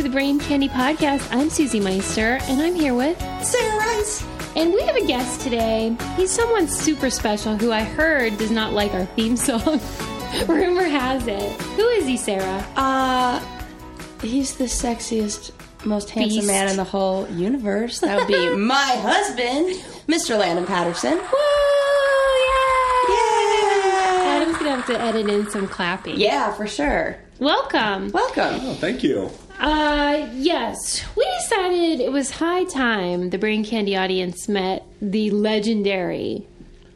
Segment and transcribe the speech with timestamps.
[0.00, 1.28] to the Brain Candy Podcast.
[1.30, 4.24] I'm Susie Meister, and I'm here with Sarah Rice.
[4.56, 5.94] And we have a guest today.
[6.16, 9.78] He's someone super special who I heard does not like our theme song.
[10.48, 11.52] Rumor has it.
[11.76, 12.66] Who is he, Sarah?
[12.76, 13.44] Uh,
[14.22, 15.50] he's the sexiest,
[15.84, 16.46] most handsome Beast.
[16.46, 18.00] man in the whole universe.
[18.00, 20.38] That would be my husband, Mr.
[20.38, 21.18] Landon Patterson.
[21.18, 21.18] Woo!
[21.18, 21.30] Yay!
[23.10, 24.40] Yeah.
[24.40, 26.18] Adam's gonna have to edit in some clapping.
[26.18, 27.18] Yeah, for sure.
[27.38, 28.12] Welcome.
[28.12, 28.60] Welcome.
[28.62, 29.30] Oh, thank you.
[29.60, 36.46] Uh, yes, we decided it was high time the Brain Candy audience met the legendary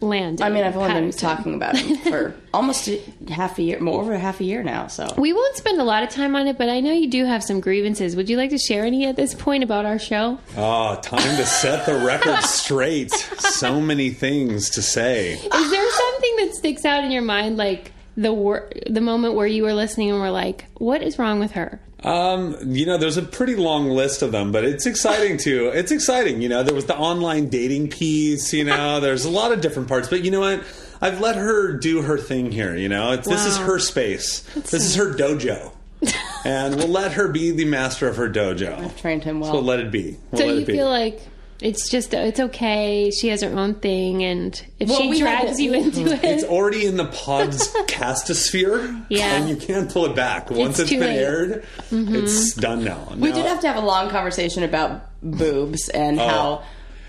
[0.01, 0.45] Landon.
[0.45, 4.01] I mean, I've only been talking about him for almost a, half a year, more
[4.01, 4.87] over half a year now.
[4.87, 7.25] So We won't spend a lot of time on it, but I know you do
[7.25, 8.15] have some grievances.
[8.17, 10.39] Would you like to share any at this point about our show?
[10.57, 13.11] Oh, time to set the record straight.
[13.11, 15.35] So many things to say.
[15.35, 19.47] Is there something that sticks out in your mind, like the wor- the moment where
[19.47, 23.17] you were listening and were like, "What is wrong with her?" Um, you know, there's
[23.17, 25.69] a pretty long list of them, but it's exciting too.
[25.75, 26.43] It's exciting.
[26.43, 28.53] You know, there was the online dating piece.
[28.53, 30.63] You know, there's a lot of different parts, but you know what?
[31.01, 32.77] I've let her do her thing here.
[32.77, 34.41] You know, it's, this is her space.
[34.55, 35.73] this is her dojo,
[36.45, 38.95] and we'll let her be the master of her dojo.
[38.99, 39.53] trained him well.
[39.53, 40.17] So let it be.
[40.31, 40.73] We'll So you be.
[40.75, 41.21] feel like
[41.61, 43.11] it's just it's okay.
[43.11, 45.83] She has her own thing, and if Well, she drags to- you mm.
[45.85, 49.37] into it, It's already in the pod's castosphere, Yeah.
[49.37, 50.51] and you can't pull it back.
[50.51, 51.19] Once It's it's too been late.
[51.23, 52.15] aired, mm-hmm.
[52.15, 53.09] it's done now.
[53.17, 56.29] we Now- did have to have a long conversation about boobs and Oh.
[56.29, 56.63] how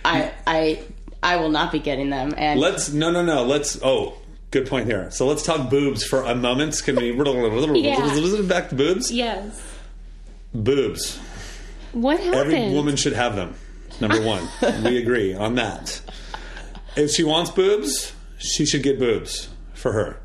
[0.06, 0.80] I I
[1.24, 2.34] I will not be getting them.
[2.38, 3.44] And Let's no no no.
[3.44, 4.14] Let's oh.
[4.52, 5.10] Good point here.
[5.12, 6.82] So let's talk boobs for a moment.
[6.86, 8.42] Can we Yeah.
[8.44, 9.12] back to boobs?
[9.12, 9.60] yes.
[10.54, 11.18] Boobs.
[11.92, 12.54] What happened?
[12.54, 13.56] Every woman should have them.
[14.02, 14.48] Number one,
[14.84, 16.02] we agree on that.
[16.96, 20.20] If she wants boobs, she should get boobs for her,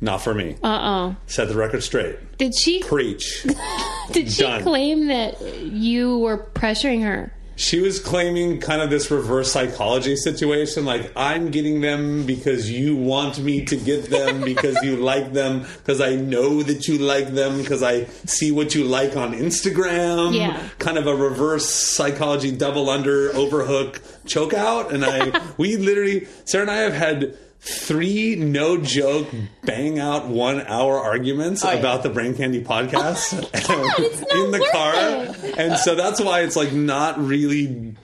[0.00, 0.56] not for me.
[0.62, 1.16] Uh oh.
[1.26, 2.38] Set the record straight.
[2.38, 3.46] Did she Preach.
[4.12, 4.62] did she done.
[4.62, 7.32] claim that you were pressuring her?
[7.58, 12.94] She was claiming kind of this reverse psychology situation like i'm getting them because you
[12.94, 17.28] want me to get them because you like them because i know that you like
[17.28, 20.60] them because i see what you like on instagram Yeah.
[20.78, 26.62] kind of a reverse psychology double under overhook choke out and i we literally sarah
[26.62, 27.34] and i have had
[27.68, 29.26] three no joke
[29.62, 31.72] bang out one hour arguments yeah.
[31.72, 33.68] about the brain candy podcast it's
[34.30, 35.58] not in the car it.
[35.58, 37.94] and so that's why it's like not really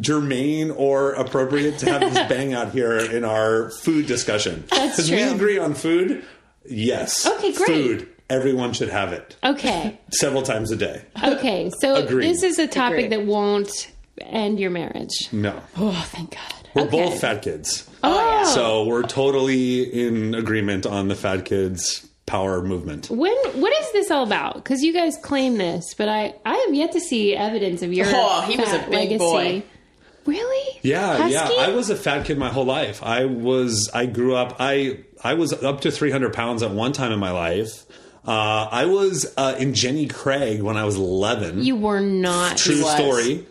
[0.00, 4.64] germane or appropriate to have this bang out here in our food discussion.
[4.70, 6.24] That's we agree on food.
[6.64, 7.26] Yes.
[7.26, 7.66] Okay, great.
[7.66, 8.08] Food.
[8.30, 9.98] Everyone should have it Okay.
[10.10, 11.02] several times a day.
[11.24, 11.70] Okay.
[11.80, 12.28] So Agreed.
[12.28, 13.12] this is a topic Agreed.
[13.12, 13.90] that won't
[14.20, 15.28] end your marriage.
[15.32, 15.60] No.
[15.76, 16.54] oh, thank God.
[16.74, 17.08] We're Okay.
[17.08, 17.88] both fat kids.
[18.02, 18.27] Oh, yeah.
[18.54, 23.10] So we're totally in agreement on the fat kids power movement.
[23.10, 24.56] When what is this all about?
[24.56, 28.06] Because you guys claim this, but I I have yet to see evidence of your.
[28.08, 29.18] Oh, he was fat a big legacy.
[29.18, 29.62] boy.
[30.26, 30.78] Really?
[30.82, 31.32] Yeah, Husky?
[31.32, 31.48] yeah.
[31.60, 33.02] I was a fat kid my whole life.
[33.02, 33.90] I was.
[33.94, 34.56] I grew up.
[34.60, 37.86] I I was up to 300 pounds at one time in my life.
[38.26, 41.64] Uh, I was uh, in Jenny Craig when I was 11.
[41.64, 42.58] You were not.
[42.58, 43.46] True story.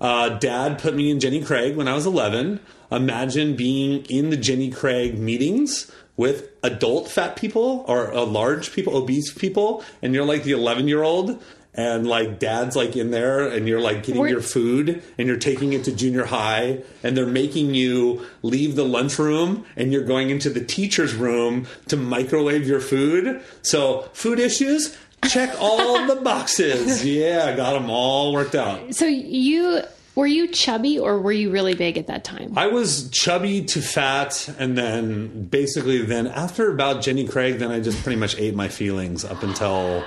[0.00, 2.58] Uh, Dad put me in Jenny Craig when I was 11.
[2.92, 8.96] Imagine being in the Jenny Craig meetings with adult fat people or uh, large people,
[8.96, 11.42] obese people, and you're like the 11 year old.
[11.74, 15.38] And like dad's like in there, and you're like getting We're- your food, and you're
[15.38, 20.28] taking it to junior high, and they're making you leave the lunchroom, and you're going
[20.28, 23.40] into the teacher's room to microwave your food.
[23.62, 24.94] So food issues,
[25.30, 27.02] check all the boxes.
[27.06, 28.94] Yeah, got them all worked out.
[28.94, 29.80] So you
[30.14, 32.52] were you chubby or were you really big at that time?
[32.56, 37.80] I was chubby to fat, and then basically, then after about Jenny Craig, then I
[37.80, 40.04] just pretty much ate my feelings up until,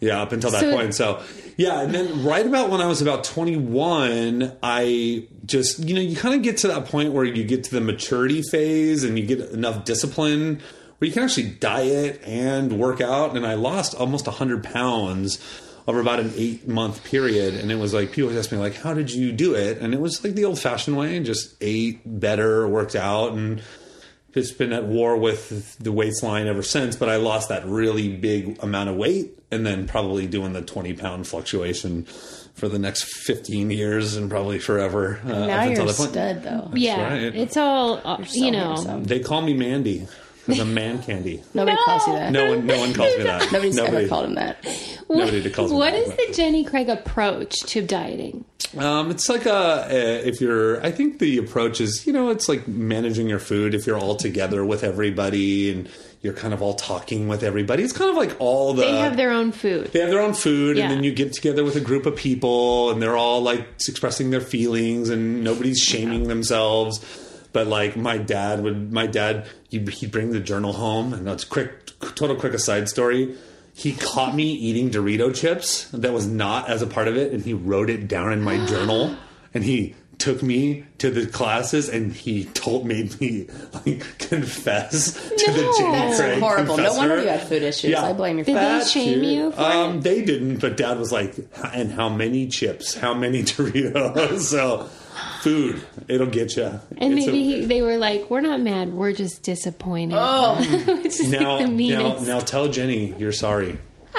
[0.00, 0.94] yeah, up until that So- point.
[0.94, 1.20] So,
[1.56, 6.16] yeah, and then right about when I was about 21, I just, you know, you
[6.16, 9.24] kind of get to that point where you get to the maturity phase and you
[9.24, 10.60] get enough discipline
[10.98, 13.36] where you can actually diet and work out.
[13.36, 15.38] And I lost almost 100 pounds
[15.86, 17.54] over about an eight month period.
[17.54, 19.78] And it was like, people would ask me, like, how did you do it?
[19.78, 23.62] And it was like the old fashioned way, just ate better, worked out, and
[24.32, 26.96] just been at war with the waistline ever since.
[26.96, 30.94] But I lost that really big amount of weight and then probably doing the 20
[30.94, 32.04] pound fluctuation
[32.54, 35.20] for the next 15 years and probably forever.
[35.24, 36.10] Uh, Now you're until a that point.
[36.10, 36.70] stud, though.
[36.74, 37.34] yeah, right.
[37.34, 38.68] it's all uh, so you know.
[38.74, 39.04] handsome.
[39.04, 40.06] They call me Mandy.
[40.46, 41.42] The man candy.
[41.54, 41.84] Nobody No.
[41.84, 42.32] calls you that.
[42.32, 43.50] No one, no one calls me that.
[43.52, 43.96] Nobody's Nobody.
[43.98, 44.56] ever called him that.
[45.08, 48.44] Nobody that calls me What that, is but- the Jenny Craig approach to dieting?
[48.76, 50.84] Um, it's like a, a if you're.
[50.84, 54.16] I think the approach is you know it's like managing your food if you're all
[54.16, 55.88] together with everybody and
[56.22, 57.84] you're kind of all talking with everybody.
[57.84, 59.92] It's kind of like all the They have their own food.
[59.92, 60.84] they have their own food Yeah.
[60.84, 64.30] and then you get together with a group of people and they're all like expressing
[64.30, 66.98] their feelings and nobody's shaming themselves
[67.54, 71.44] but like my dad would my dad he'd, he'd bring the journal home and that's
[71.44, 73.34] quick total quick aside story
[73.72, 77.44] he caught me eating dorito chips that was not as a part of it and
[77.44, 79.16] he wrote it down in my journal
[79.54, 85.52] and he took me to the classes and he told made me like confess to
[85.52, 85.72] the No.
[85.78, 86.76] Jenny That's Craig Horrible.
[86.76, 87.90] No wonder you had food issues.
[87.90, 88.04] Yeah.
[88.04, 90.02] I blame your Did they shame Dude, you for um, it?
[90.02, 91.34] They didn't, but Dad was like,
[91.72, 92.94] "And how many chips?
[92.94, 94.88] How many Doritos?" so,
[95.44, 96.80] food, it'll get you.
[96.96, 98.92] And maybe he, they were like, "We're not mad.
[98.92, 100.56] We're just disappointed." Oh,
[101.02, 102.26] Which now, like the now, meanest.
[102.26, 103.78] now, tell Jenny you're sorry.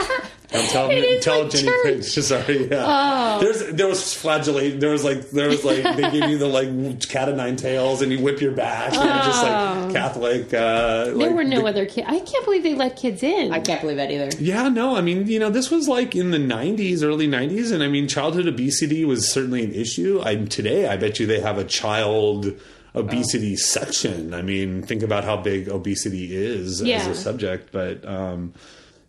[0.55, 1.81] Now tell It is tell like Jenny church.
[1.81, 2.67] Craig sorry.
[2.67, 2.85] Yeah.
[2.87, 3.39] Oh.
[3.41, 4.79] There's there was flagellate.
[4.79, 8.01] There was like there was like they give you the like cat of nine tails
[8.01, 8.93] and you whip your back.
[8.93, 10.53] And just like Catholic.
[10.53, 12.07] Uh, there like were no the- other kids.
[12.09, 13.51] I can't believe they let kids in.
[13.51, 14.29] I can't believe that either.
[14.39, 17.81] Yeah, no, I mean, you know, this was like in the 90s, early 90s, and
[17.83, 20.21] I mean, childhood obesity was certainly an issue.
[20.23, 22.53] I today, I bet you they have a child
[22.93, 24.33] obesity section.
[24.33, 28.53] I mean, think about how big obesity is as a subject, but um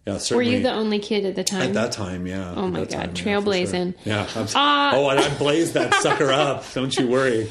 [0.07, 1.63] yeah, were you the only kid at the time?
[1.63, 2.55] at that time, yeah.
[2.57, 3.43] Oh my God, time, yeah, sure.
[3.43, 3.95] trailblazing.
[4.05, 4.29] Yeah.
[4.37, 6.65] I'm- Uh, oh, and I blazed that sucker up.
[6.75, 7.49] Don't you worry.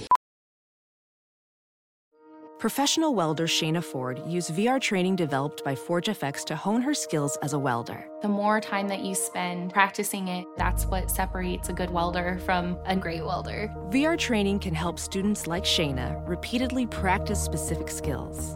[2.57, 7.52] Professional welder Shayna Ford used VR training developed by ForgeFX to hone her skills as
[7.54, 8.07] a welder.
[8.22, 12.80] The more time that you spend practicing it, that's what separates a good welder from
[12.86, 13.69] a great welder.
[13.90, 18.56] VR training can help students like Shayna repeatedly practice specific skills.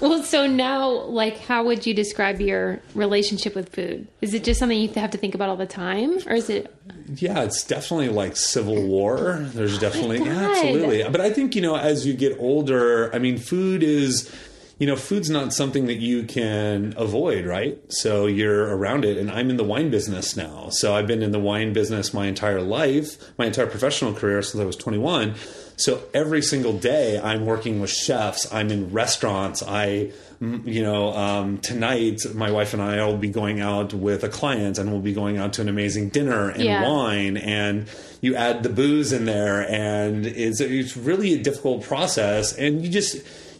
[0.00, 4.08] Well, so now, like, how would you describe your relationship with food?
[4.22, 6.74] Is it just something you have to think about all the time, or is it?
[7.16, 9.38] Yeah, it's definitely like Civil War.
[9.52, 11.02] There's oh definitely, yeah, absolutely.
[11.04, 14.34] But I think, you know, as you get older, I mean, food is,
[14.80, 17.78] you know, food's not something that you can avoid, right?
[17.92, 19.18] So you're around it.
[19.18, 20.70] And I'm in the wine business now.
[20.70, 24.58] So I've been in the wine business my entire life, my entire professional career since
[24.58, 25.34] I was 21.
[25.76, 31.58] So every single day I'm working with chefs, I'm in restaurants, I, you know, um,
[31.58, 35.12] tonight my wife and I will be going out with a client and we'll be
[35.12, 36.82] going out to an amazing dinner and Yeah.
[36.88, 37.86] wine and
[38.22, 42.90] you add the booze in there and it's, it's really a difficult process and you
[42.90, 43.16] just,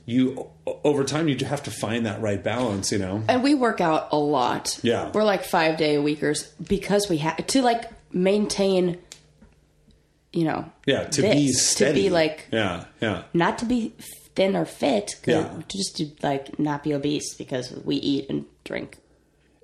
[0.07, 3.23] you, over time you have to find that right balance, you know?
[3.29, 4.79] And we work out a lot.
[4.83, 5.11] Yeah.
[5.13, 8.99] We're like five day a weekers because we have to like maintain,
[10.33, 12.03] you know, Yeah, to this, be steady.
[12.03, 13.23] to be like yeah, yeah.
[13.35, 13.93] not to be
[14.35, 15.13] thin or fit.
[15.27, 15.53] Yeah.
[15.69, 18.99] just to like not be obese because we eat and drink.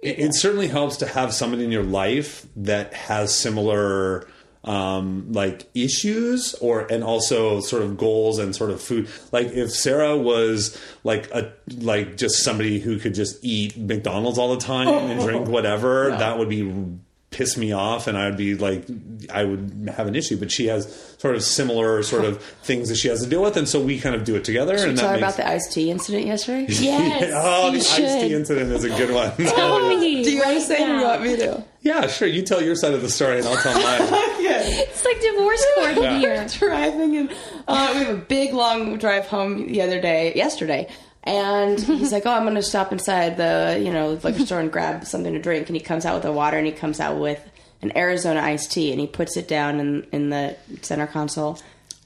[0.02, 4.28] it, it certainly helps to have someone in your life that has similar
[4.66, 9.70] um, like issues or and also sort of goals and sort of food like if
[9.70, 14.88] sarah was like a like just somebody who could just eat mcdonald's all the time
[14.88, 16.84] and drink whatever that would be
[17.30, 18.84] piss me off and i'd be like
[19.32, 22.96] i would have an issue but she has sort of similar sort of things that
[22.96, 25.12] she has to deal with and so we kind of do it together and Sorry
[25.12, 26.66] that about makes the iced tea incident yesterday.
[26.70, 30.24] Yes, oh you the iced tea incident is a good one Tell me.
[30.24, 30.98] Do you want to say it now.
[30.98, 31.64] you want me to?
[31.86, 32.26] Yeah, sure.
[32.26, 34.22] You tell your side of the story, and I'll tell mine.
[34.68, 36.46] It's like divorce court in here.
[36.48, 37.30] driving and
[37.68, 40.88] uh, we have a big long drive home the other day yesterday
[41.22, 45.04] and he's like oh i'm gonna stop inside the you know liquor store and grab
[45.04, 47.40] something to drink and he comes out with a water and he comes out with
[47.82, 51.58] an arizona iced tea and he puts it down in, in the center console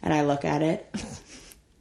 [0.02, 0.86] and i look at it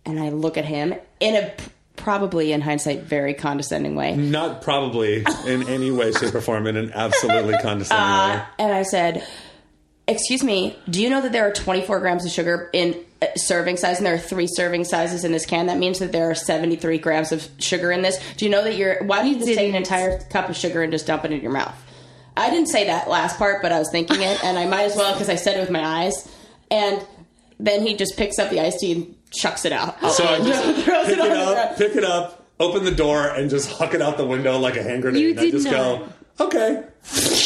[0.05, 4.61] and i look at him in a p- probably in hindsight very condescending way Not
[4.61, 8.43] probably in any way, shape, or form in an absolutely condescending way.
[8.57, 9.25] and I said,
[10.07, 13.77] "Excuse me, do you know that there are 24 grams of sugar in uh, serving
[13.77, 15.67] size, and there are three serving sizes in this can?
[15.67, 18.17] That means that there are 73 grams of sugar in this.
[18.37, 19.03] Do you know that you're?
[19.03, 21.41] Why don't you just take an entire cup of sugar and just dump it in
[21.41, 21.75] your mouth?"
[22.37, 24.95] I didn't say that last part, but I was thinking it, and I might as
[24.95, 26.27] well because I said it with my eyes.
[26.71, 27.05] And
[27.59, 30.00] then he just picks up the iced tea and chucks it out.
[30.12, 33.50] So I just Throws pick it it up, pick it up, open the door, and
[33.50, 35.21] just huck it out the window like a hand grenade.
[35.21, 35.74] You And I just not.
[35.74, 36.07] go,
[36.41, 36.83] okay.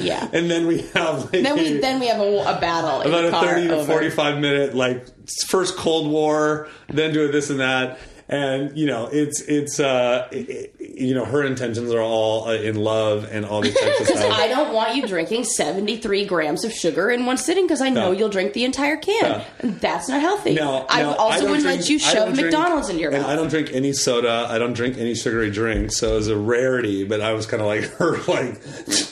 [0.00, 0.28] Yeah.
[0.32, 3.22] And then we have like Then we then we have a, a battle in about
[3.22, 5.06] the a car 30 to over- 45 minute like
[5.46, 7.98] first cold war then do this and that
[8.28, 12.76] and you know it's it's uh it, you know, her intentions are all uh, in
[12.76, 14.38] love and all these types of Because stuff.
[14.38, 18.12] I don't want you drinking 73 grams of sugar in one sitting because I know
[18.12, 18.12] No.
[18.12, 19.42] you'll drink the entire can.
[19.60, 20.54] And that's not healthy.
[20.54, 23.10] No, I no, also don't wouldn't drink- let you I shove drink- McDonald's in your
[23.10, 23.26] mouth.
[23.26, 24.46] I don't drink any soda.
[24.50, 25.96] I don't drink any sugary drinks.
[25.96, 27.04] So it was a rarity.
[27.04, 28.60] But I was kind of like her, like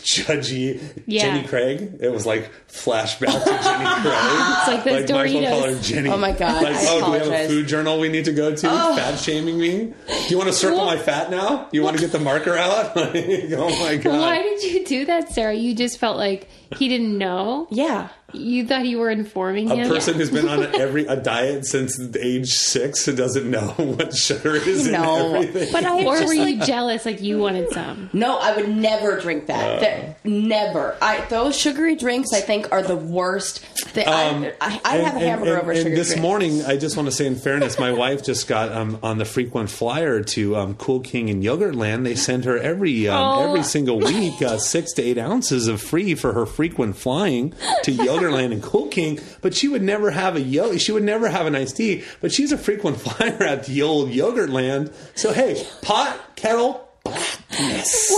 [0.05, 1.23] judgy Yeah.
[1.35, 1.97] Jenny Craig.
[2.01, 4.15] It was like flashback to Jenny Craig.
[4.59, 5.83] It's like those might as well call her Doritos.
[5.85, 6.11] Jenny.
[6.11, 8.33] Oh my God, Like, I oh, do we have a food journal we need to
[8.33, 8.69] go to?
[9.11, 9.93] Fat shaming me.
[10.07, 11.69] Do you want to circle Well- my fat now?
[11.73, 12.95] You want to get the marker out?
[13.01, 14.21] Like, oh my god.
[14.21, 15.55] Why did you do that, Sarah?
[15.55, 17.67] You just felt like he didn't know.
[17.71, 18.09] yeah.
[18.33, 19.89] You thought you were informing a him.
[19.89, 24.55] person who's been on every a diet since age six who doesn't know what sugar
[24.57, 25.27] is No.
[25.37, 25.73] in everything.
[25.73, 28.11] But I or just were like, you jealous, like you wanted some?
[28.13, 29.81] No, I would never drink that.
[29.81, 30.97] That- never.
[31.01, 33.65] I, those sugary drinks, I think, are the worst.
[33.95, 36.09] They, I, I, I have a Um, And- hamburger and- over a and sugar this
[36.09, 36.23] drink.
[36.23, 39.25] morning, I just want to say, in fairness, my wife just got um, on the
[39.25, 42.05] frequent flyer to um, Cool King in Yogurtland.
[42.05, 43.49] They send her every um, Oh.
[43.49, 47.51] every single week uh, six to eight ounces of free for her frequent flying
[47.83, 49.21] to Yogurtland and Cool King.
[49.41, 50.77] But she would never have a yo.
[50.77, 52.05] She would never have an iced tea.
[52.21, 54.93] But she's a frequent flyer at the old Yogurtland.
[55.15, 56.89] So hey, pot kettle.
[57.05, 58.11] Blackness.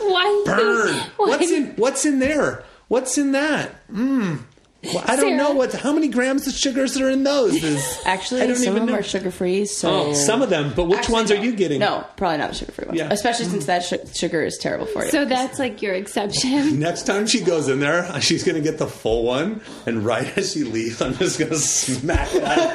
[0.00, 0.42] Why?
[0.46, 0.94] Burn.
[1.16, 2.64] Why What's in What's in there?
[2.88, 3.86] What's in that?
[3.88, 4.40] Mmm.
[4.82, 5.36] Well, I don't Sarah?
[5.36, 5.72] know what.
[5.74, 7.62] How many grams of sugars are in those?
[7.62, 9.00] Is- Actually, I don't some even of them know.
[9.00, 9.66] are sugar free.
[9.66, 11.36] So Oh, some of them, but which Actually, ones no.
[11.36, 11.80] are you getting?
[11.80, 12.98] No, probably not the sugar free ones.
[12.98, 13.08] Yeah.
[13.12, 15.10] Especially since that sh- sugar is terrible for you.
[15.10, 16.78] So that's like your exception.
[16.80, 20.36] Next time she goes in there, she's going to get the full one, and right
[20.38, 22.70] as she leaves, I'm just going to smack it out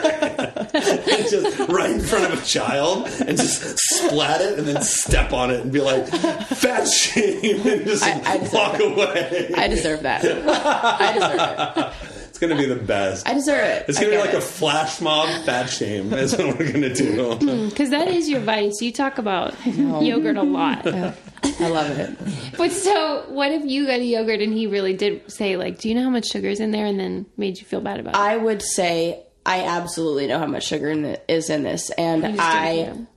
[0.76, 5.34] her just right in front of a child, and just splat it, and then step
[5.34, 8.92] on it, and be like, "Fat shame," and just I- I walk it.
[8.92, 9.52] away.
[9.56, 10.24] I deserve that.
[10.24, 11.95] I deserve it.
[12.36, 13.26] It's going to be the best.
[13.26, 13.86] I deserve it.
[13.88, 16.10] It's going to be get like a flash mob fat shame.
[16.10, 17.16] That's what we're going to do.
[17.70, 18.82] Because that is your vice.
[18.82, 20.86] You talk about yogurt a lot.
[20.88, 22.18] I love it.
[22.58, 25.88] But so, what if you got a yogurt and he really did say, like, do
[25.88, 26.86] you know how much sugar's in there?
[26.86, 28.18] And then made you feel bad about it?
[28.18, 32.26] I would say I absolutely know how much sugar in the, is in this, and
[32.42, 32.68] I.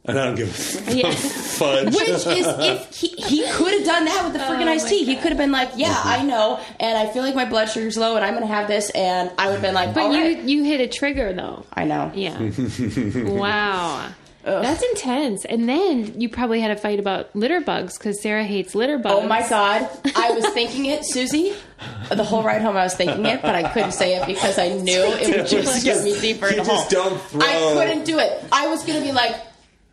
[0.04, 1.10] And I don't give a f- Yeah.
[1.14, 1.94] fudge.
[1.94, 4.84] Which is if he, he could have done that with the oh freaking Oh iced
[4.84, 5.04] my tea.
[5.04, 7.96] He could have been like, "Yeah, I know, and I feel like my blood sugar's
[7.96, 10.14] low, and I'm going to have this," and I would have been like, But "All
[10.14, 11.64] you right." you hit a trigger though.
[11.72, 12.12] I know.
[12.14, 12.38] Yeah.
[13.32, 14.08] wow.
[14.62, 15.44] That's intense.
[15.44, 19.02] And then you probably had a fight about litter bugs because Sarah hates litter oh
[19.02, 19.24] bugs.
[19.24, 21.54] Oh my god, I was thinking it, Susie.
[22.10, 24.68] The whole ride home, I was thinking it, but I couldn't say it because I
[24.68, 27.04] knew it would just get me deeper You in just hole.
[27.10, 28.42] don't throw- I couldn't do it.
[28.50, 29.36] I was going to be like,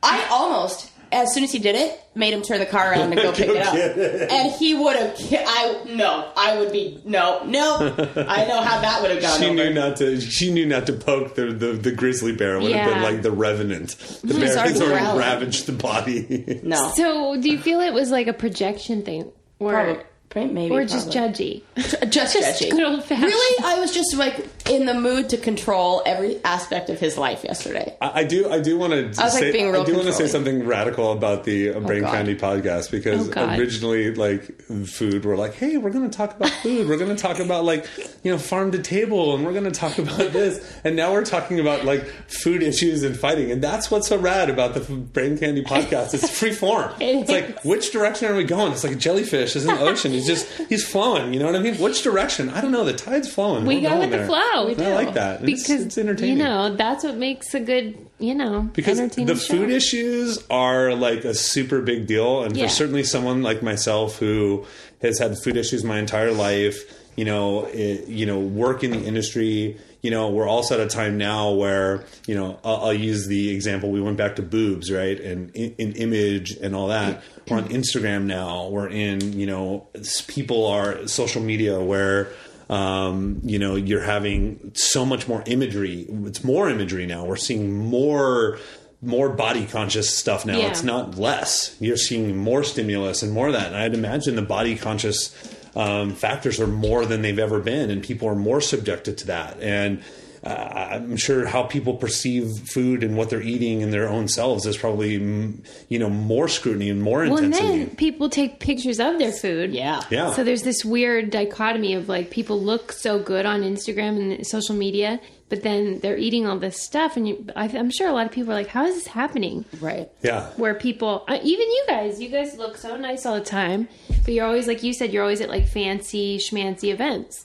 [0.01, 3.15] I almost, as soon as he did it, made him turn the car around and
[3.15, 4.29] go pick it up, it.
[4.31, 5.15] and he would have.
[5.31, 7.77] I no, I would be no, no.
[8.17, 9.55] I know how that would have gone She over.
[9.55, 10.19] knew not to.
[10.21, 12.57] She knew not to poke the the, the grizzly bear.
[12.57, 13.97] It would have been like the revenant.
[14.23, 16.59] The He's bear already has already ravaged the body.
[16.63, 19.31] no, So, do you feel it was like a projection thing?
[19.59, 20.03] Or, probably,
[20.33, 21.63] maybe, or just probably.
[21.75, 22.09] judgy?
[22.09, 22.71] just, Just judgy.
[22.71, 23.23] good old-fashioned.
[23.23, 27.43] Really, I was just like in the mood to control every aspect of his life
[27.43, 27.95] yesterday.
[28.01, 28.49] I, I do.
[28.51, 29.21] I do want to.
[29.21, 31.73] I was, like, say, being real I do want to say something radical about the
[31.73, 32.11] uh, Brain God.
[32.11, 36.49] Candy podcast because Oh, originally, like food, we're like, hey, we're going to talk about
[36.61, 36.87] food.
[36.89, 37.87] We're going to talk about like
[38.23, 40.79] you know farm to table, and we're going to talk about this.
[40.83, 44.49] And now we're talking about like food issues and fighting, and that's what's so rad
[44.49, 46.13] about the Brain Candy podcast.
[46.13, 46.91] It's free form.
[46.99, 48.71] It it's like which direction are we going?
[48.71, 50.13] It's like a jellyfish is in the ocean.
[50.27, 51.33] He's just he's flowing.
[51.33, 51.75] You know what I mean?
[51.75, 52.49] Which direction?
[52.49, 52.83] I don't know.
[52.83, 53.65] The tide's flowing.
[53.65, 54.25] We We're go going with the there.
[54.27, 54.67] flow.
[54.67, 55.41] And I like that.
[55.47, 56.37] It's, Because it's entertaining.
[56.37, 59.53] You know, that's what makes a good, you know, because entertaining the show.
[59.55, 62.67] food issues are like a super big deal and Yeah.
[62.67, 64.65] for certainly someone like myself who
[65.01, 66.79] has had food issues my entire life
[67.17, 70.87] you know it, you know work in the industry you know we're also at a
[70.87, 74.91] time now where you know i'll, I'll use the example we went back to boobs
[74.91, 75.19] right?
[75.19, 77.23] And in, in image and all that.
[77.49, 78.67] We're on instagram now.
[78.67, 79.87] We're in you know
[80.27, 82.31] people are social media where
[82.69, 86.05] um, you know you're having so much more imagery.
[86.09, 87.25] It's more imagery now.
[87.25, 88.59] We're seeing more
[89.01, 90.57] more body conscious stuff now.
[90.57, 90.67] Yeah.
[90.67, 91.75] it's not less.
[91.79, 93.67] You're seeing more stimulus and more of that.
[93.67, 95.35] And i'd imagine the body conscious
[95.75, 99.57] um, factors are more than they've ever been and people are more subjected to that.
[99.61, 100.01] And
[100.45, 100.49] uh,
[100.91, 104.77] I'm sure how people perceive food and what they're eating in their own selves is
[104.77, 107.85] probably, mm, you know, more scrutiny and more Well, and intensity.
[107.85, 109.73] then people take pictures of their food.
[109.73, 110.01] Yeah.
[110.11, 110.33] yeah.
[110.33, 114.75] So there's this weird dichotomy of like people look so good on Instagram and social
[114.75, 118.25] media, but then they're eating all this stuff, and you, I, I'm sure a lot
[118.25, 120.09] of people are like, "How is this happening?" Right.
[120.23, 120.49] yeah.
[120.57, 123.87] Where people, uh, even you guys, you guys look so nice all the time,
[124.23, 127.44] but you're always like you said, you're always at like fancy schmancy events.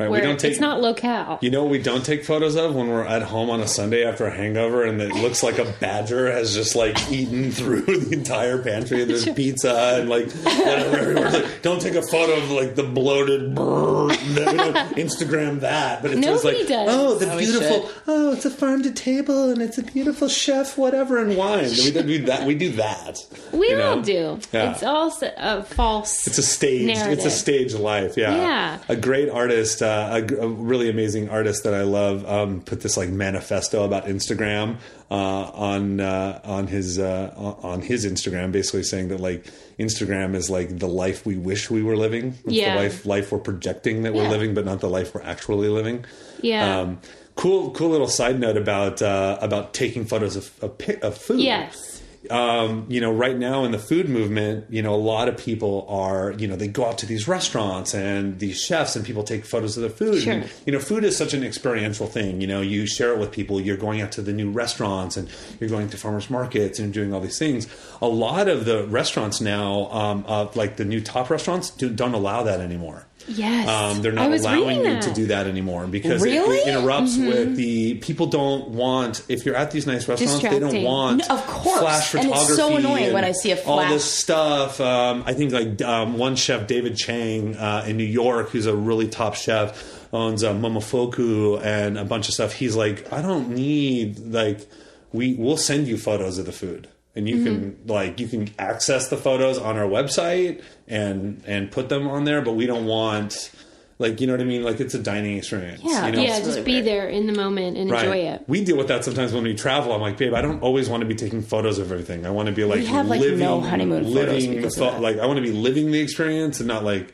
[0.00, 1.38] Right, we don't take- it's not locale.
[1.42, 4.04] You know what we don't take photos of when we're at home on a Sunday
[4.04, 8.12] after a hangover and it looks like a badger has just like eaten through the
[8.12, 11.30] entire pantry and there's pizza and like whatever everywhere.
[11.30, 14.10] Like, don't take a photo of like the bloated brrr.
[14.10, 16.02] We don't Instagram that.
[16.02, 16.88] But it's just Nobody like does.
[16.94, 20.76] oh the Oh, beautiful oh it's a farm to table and it's a beautiful chef
[20.78, 21.70] whatever and wine.
[21.70, 23.18] We do that we do that.
[23.52, 23.90] we you know?
[23.96, 24.38] all do.
[24.52, 24.72] Yeah.
[24.72, 26.26] It's all s- a false.
[26.26, 26.88] It's a stage.
[26.96, 28.16] It's a stage life.
[28.16, 28.34] Yeah.
[28.36, 28.78] Yeah.
[28.88, 32.96] A great artist, uh, a, a really amazing artist that I love, um, put this
[32.96, 34.76] like manifesto about Instagram
[35.10, 37.32] uh, on uh, on his uh,
[37.62, 39.44] on his Instagram, basically saying that like
[39.78, 42.34] Instagram is like the life we wish we were living.
[42.44, 42.74] It's Yeah.
[42.76, 44.30] the life life we're projecting that we're Yeah.
[44.30, 46.04] living, but not the life we're actually living.
[46.42, 46.80] Yeah.
[46.80, 47.00] Um,
[47.34, 47.70] cool.
[47.72, 51.89] Cool little side note about uh, about taking photos of of, of food yes.
[52.28, 55.86] Um, you know, right now in the food movement, you know, a lot of people
[55.88, 59.46] are, you know, they go out to these restaurants and these chefs and people take
[59.46, 60.22] photos of their food.
[60.22, 60.34] Sure.
[60.34, 62.42] And, you know, food is such an experiential thing.
[62.42, 63.58] You know, you share it with people.
[63.58, 67.14] You're going out to the new restaurants and you're going to farmers markets and doing
[67.14, 67.66] all these things.
[68.02, 72.14] A lot of the restaurants now, um, uh, like the new top restaurants, do, don't
[72.14, 73.06] allow that anymore.
[73.28, 73.68] Yes.
[73.68, 76.58] Um, they're not allowing you to do that anymore because it- Really?
[76.58, 80.82] it, interrupts with the people don't want if you're at these nice restaurants they don't
[80.82, 81.80] want No, of course.
[81.80, 84.80] flash And photography it's so annoying when I see a all this stuff.
[84.80, 88.74] Um, I think like um, one chef David Chang uh, in New York who's a
[88.74, 92.52] really top chef owns uh, Momofuku and a bunch of stuff.
[92.52, 94.68] He's like I don't need like
[95.12, 96.88] we we'll send you photos of the food
[97.20, 97.88] and you can mm-hmm.
[97.90, 102.40] like you can access the photos on our website and and put them on there
[102.42, 103.52] but we don't want
[103.98, 106.06] like you know what I mean like it's a dining experience Yeah.
[106.06, 106.22] you know?
[106.22, 106.86] yeah, It's just be weird.
[106.86, 108.42] there in the moment and enjoy it.
[108.48, 109.92] We deal with that sometimes when we travel.
[109.92, 112.24] I'm like, babe, I don't always want to be taking photos of everything.
[112.24, 114.86] I want to be like We have, like, living, no honeymoon photos living because the
[114.86, 115.00] of that.
[115.02, 117.12] like I want to be living the experience and not like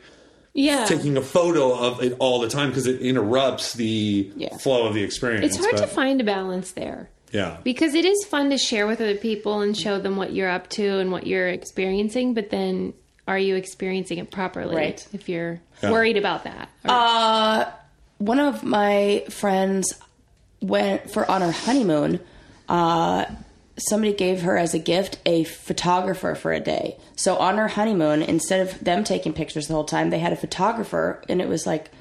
[0.53, 0.85] Yeah.
[0.85, 4.55] taking a photo of it all the time because it interrupts the Yeah.
[4.55, 5.45] flow of the experience.
[5.57, 7.09] it's hard to find a balance there.
[7.31, 10.49] Yeah, Because it is fun to share with other people and show them what you're
[10.49, 12.93] up to and what you're experiencing, but then
[13.27, 15.07] are you experiencing it properly Right.
[15.13, 15.91] if you're Yeah.
[15.91, 16.69] worried about that?
[16.85, 17.65] Or- Uh,
[18.19, 19.93] one of my friends
[20.61, 22.19] went for on her honeymoon.
[22.69, 23.25] Uh,
[23.77, 26.95] somebody gave her as a gift a photographer for a day.
[27.15, 30.37] So on her honeymoon, instead of them taking pictures the whole time, they had a
[30.37, 31.91] photographer, and it was like.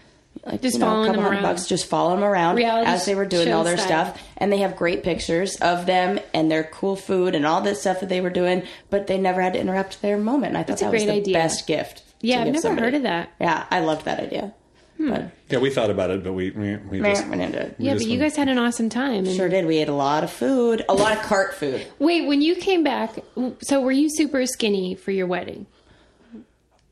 [0.44, 1.54] Like, Just you know, a following couple them hundred around.
[1.54, 4.12] bucks, just follow them around Reality as they were doing all their style.
[4.12, 7.80] stuff, and they have great pictures of them and their cool food and all this
[7.80, 8.62] stuff that they were doing.
[8.90, 10.50] But they never had to interrupt their moment.
[10.50, 11.34] And I thought That's a that was great the idea.
[11.34, 12.02] best gift.
[12.20, 12.84] yeah, I've never somebody.
[12.84, 13.30] heard of that.
[13.40, 14.54] Yeah, I loved that idea.
[14.98, 15.10] Hmm.
[15.10, 17.76] But yeah, we thought about it, but we we, we just we didn't do it.
[17.78, 19.26] Yeah, just but you guys had an awesome time.
[19.26, 19.66] And Sure did.
[19.66, 21.86] We ate a lot of food, a lot of cart food.
[21.98, 23.18] Wait, when you came back,
[23.60, 25.66] so were you super skinny for your wedding?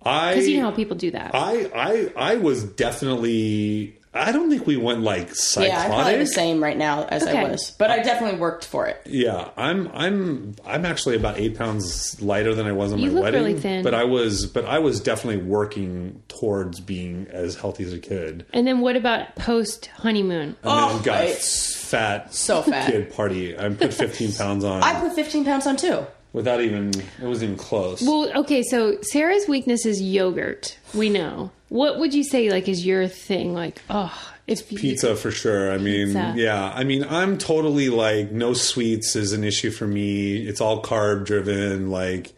[0.05, 1.33] I Because you know how people do that.
[1.35, 1.71] I
[2.17, 3.97] I I was definitely.
[4.17, 5.73] I don't think we went like psychotic.
[5.73, 7.37] Yeah, I'm probably the same right now as Okay.
[7.37, 9.01] I was, but I definitely worked for it.
[9.07, 13.15] Yeah, I'm I'm I'm actually about eight pounds lighter than I was on You my
[13.15, 13.41] look wedding.
[13.45, 13.83] really thin.
[13.83, 18.47] But I was but I was definitely working towards being as healthy as I could.
[18.53, 20.41] and then what about post honeymoon?
[20.51, 22.89] And Oh, then got I- fat So fat.
[22.93, 23.59] kid party.
[23.59, 26.07] I put fifteen pounds on I put 15 pounds on too.
[26.35, 28.03] Without even it wasn't even close.
[28.03, 30.77] Well, okay, so Sarah's weakness is yogurt.
[30.93, 31.51] We know.
[31.71, 33.55] What would you say like is your thing?
[33.55, 34.13] Like, oh,
[34.47, 35.73] if you, Pizza for sure.
[35.73, 36.35] I mean, Pizza.
[36.37, 36.71] yeah.
[36.75, 40.37] I mean, I'm totally like no sweets is an issue for me.
[40.37, 41.91] It's all carb driven.
[41.91, 42.35] Like,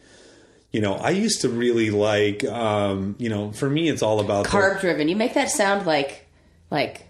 [0.70, 4.44] you know, I used to really like, um, you know, for me, it's all about
[4.46, 5.09] Carb driven.
[5.09, 6.26] You make that sound like,
[6.70, 7.06] like,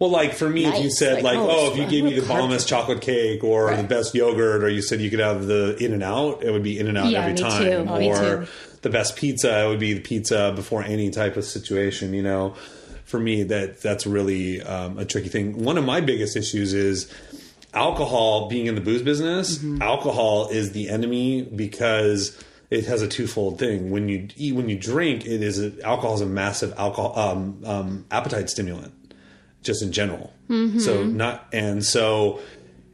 [0.00, 2.18] Well, like for me, if you said Like, like, oh, oh, if you gave me
[2.18, 3.76] the bombest chocolate cake or Right.
[3.76, 6.62] the best yogurt, or you said you could have the In and Out, it would
[6.62, 7.88] be In and Out Yeah, every me time.
[7.88, 8.46] Oh, or
[8.80, 12.14] the best pizza, it would be the pizza before any type of situation.
[12.14, 12.54] You know,
[13.04, 15.62] for me, that that's really um, a tricky thing.
[15.62, 17.12] One of my biggest issues is
[17.74, 18.48] alcohol.
[18.48, 19.82] Being in the booze business, Mm-hmm.
[19.82, 22.36] alcohol is the enemy because.
[22.70, 23.90] It has a twofold thing.
[23.90, 27.60] When you eat, when you drink, it is a, alcohol is a massive alcohol um,
[27.66, 28.92] um, appetite stimulant
[29.62, 30.32] just in general.
[30.48, 30.78] Mm-hmm.
[30.78, 32.40] So not and so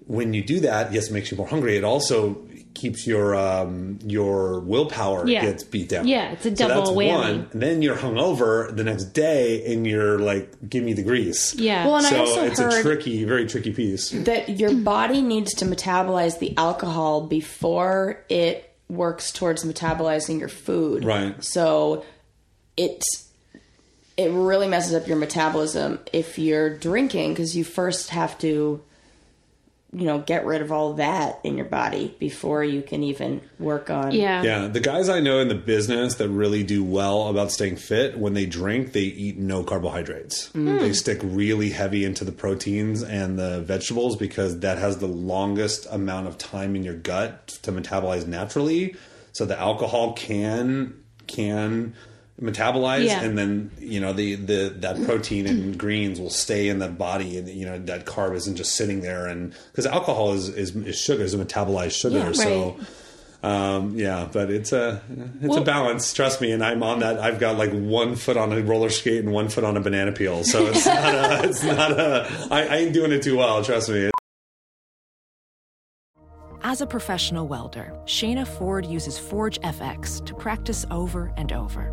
[0.07, 1.77] when you do that, yes, it makes you more hungry.
[1.77, 2.43] It also
[2.75, 5.41] keeps your um, your willpower Yeah.
[5.47, 6.07] gets beat down.
[6.07, 7.19] Yeah, it's a So double that's whammy.
[7.19, 7.49] One.
[7.53, 11.87] And then you're hungover the next day, and you're like, "Give me the grease." yeah.
[11.87, 14.11] Well, and I So also it's a tricky, very tricky piece.
[14.11, 21.05] that your body needs to metabolize the alcohol before it works towards metabolizing your food.
[21.05, 21.43] Right.
[21.43, 22.05] So
[22.77, 23.26] it's
[24.17, 28.83] it really messes up your metabolism if you're drinking because you first have to
[29.97, 33.89] you know, get rid of all that in your body before you can even work
[33.89, 34.13] on.
[34.13, 34.43] Yeah.
[34.43, 38.19] Yeah, the guys I know in the business that really do well about staying fit,
[38.19, 40.49] when they drink, they eat no carbohydrates.
[40.49, 40.53] Mm.
[40.53, 40.79] Hmm.
[40.79, 45.87] They stick really heavy into the proteins and the vegetables because that has the longest
[45.91, 48.97] amount of time in your gut to metabolize naturally.
[49.33, 50.95] So the alcohol can
[51.27, 51.95] can
[52.41, 53.23] metabolize Yeah.
[53.23, 57.39] and then you know the the that protein and greens will stay in the body
[57.39, 60.99] and you know that carb isn't just sitting there and because alcohol is, is is
[61.01, 62.77] sugar is a metabolized sugar Yeah, so
[63.43, 65.01] um, yeah, but it's a
[65.41, 66.13] it's Well- a balance.
[66.13, 67.21] Trust me, and I'm on that.
[67.21, 70.11] I've got like one foot on a roller skate and one foot on a banana
[70.11, 71.49] peel, so it's not a.
[71.49, 72.27] It's not a.
[72.51, 73.63] I, I ain't doing it too well.
[73.63, 74.11] Trust me.
[76.63, 81.93] As a professional welder, Shayna Ford uses ForgeFX to practice over and over,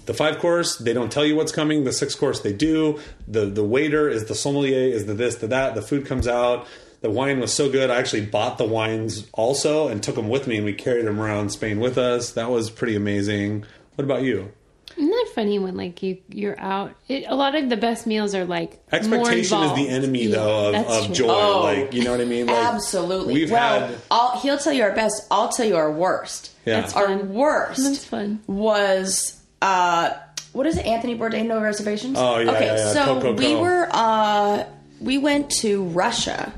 [0.07, 1.85] The five course, they don't tell you what's coming.
[1.85, 3.01] The six course, they do.
[3.27, 5.75] The the waiter is the sommelier, is the this, the that.
[5.75, 6.67] The food comes out.
[7.03, 7.91] The wine was so good.
[7.91, 11.21] I actually bought the wines also and took them with me, and we carried them
[11.21, 12.33] around Spain with us.
[12.33, 13.65] That was pretty amazing.
[13.95, 14.53] What about you?
[14.97, 16.95] Isn't that funny when like you you're out?
[17.09, 20.73] It, a lot of the best meals are like more Expectation is the enemy, though,
[20.73, 21.27] that's of, of joy.
[21.29, 22.47] Oh, like, you know what I mean?
[22.47, 23.35] Like, Absolutely.
[23.35, 23.99] We've well, had.
[24.11, 25.27] I'll, he'll tell you our best.
[25.31, 26.53] I'll tell you our worst.
[26.65, 26.81] Yeah.
[26.81, 27.35] That's Our fun.
[27.35, 28.41] worst That's fun.
[28.47, 30.15] was uh,
[30.53, 30.87] what is it?
[30.87, 32.17] Anthony Bourdain, no reservations.
[32.19, 32.93] Oh, yeah, Okay, yeah, yeah.
[32.93, 34.65] so Coco we were uh,
[35.01, 36.53] we went to Russia,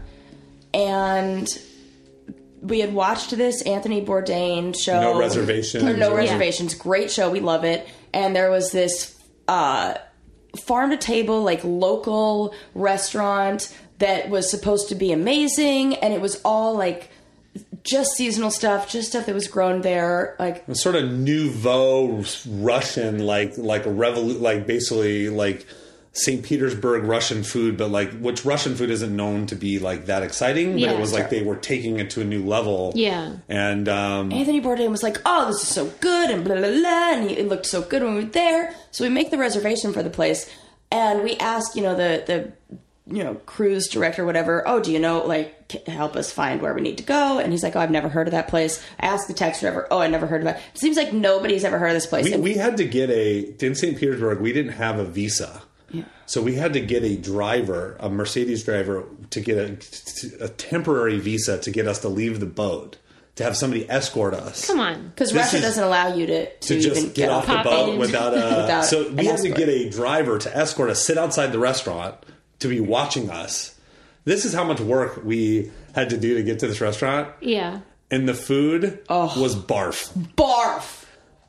[0.73, 1.47] and
[2.63, 5.01] we had watched this Anthony Bourdain show.
[5.01, 6.75] No Reservations no or- reservations.
[6.75, 7.31] Great show.
[7.31, 7.87] We love it.
[8.13, 9.17] And there was this
[9.47, 9.95] uh,
[10.65, 16.41] farm to table, like local restaurant that was supposed to be amazing, and it was
[16.45, 17.11] all like
[17.83, 20.37] just seasonal stuff, just stuff that was grown there.
[20.39, 25.67] Like sort of nouveau Russian, like like a revolu- like basically like
[26.19, 26.43] St.
[26.43, 30.73] Petersburg Russian food, but like which Russian food isn't known to be like that exciting.
[30.73, 30.93] But Yeah.
[30.93, 32.93] it was like they were taking it to a new level.
[32.95, 33.37] Yeah.
[33.49, 37.13] and um, Anthony Bourdain was like, "Oh, this is so good," and blah blah blah,
[37.15, 38.75] and he, it looked so good when we were there.
[38.91, 40.51] So we make the reservation for the place,
[40.91, 42.53] and we ask, you know, the the
[43.15, 44.67] you know cruise director, whatever.
[44.67, 45.55] Oh, do you know like
[45.87, 47.39] help us find where we need to go?
[47.39, 49.87] And he's like, "Oh, I've never heard of that place." I asked the taxi driver,
[49.91, 52.25] "Oh, I never heard of it." It seems like nobody's ever heard of this place.
[52.27, 53.97] we, And- we had to get a in St.
[53.97, 54.41] Petersburg.
[54.41, 55.63] We didn't have a visa.
[56.27, 61.19] So we had to get a driver, a Mercedes driver, to get a, a temporary
[61.19, 62.99] visa to get us to leave the boat,
[63.37, 64.67] to have somebody escort us.
[64.67, 65.09] Come on.
[65.09, 67.63] because This Russia is- doesn't allow you to, to, to even just get off the
[67.65, 67.99] boat in.
[67.99, 68.37] without a.
[68.63, 72.17] Without so we had to get a driver to escort us, sit outside the restaurant
[72.59, 73.75] to be watching us.
[74.25, 77.81] This is how much work we had to do to get to this restaurant, Yeah.
[78.11, 80.13] and the food was barf.
[80.37, 80.98] barf.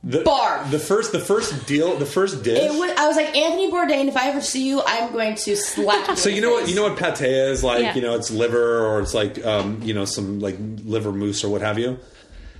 [0.02, 0.72] The, Barf.
[0.72, 2.58] The first, the first deal, the first dish.
[2.58, 5.58] It was, I was like, Anthony Bourdain, if I ever see you, I'm going to
[5.58, 6.16] slap you.
[6.16, 7.82] So you the know what you know what pate is like.
[7.82, 7.96] Yeah.
[7.96, 11.50] You know, it's liver or it's like um, you know some like liver mousse or
[11.50, 12.00] what have you.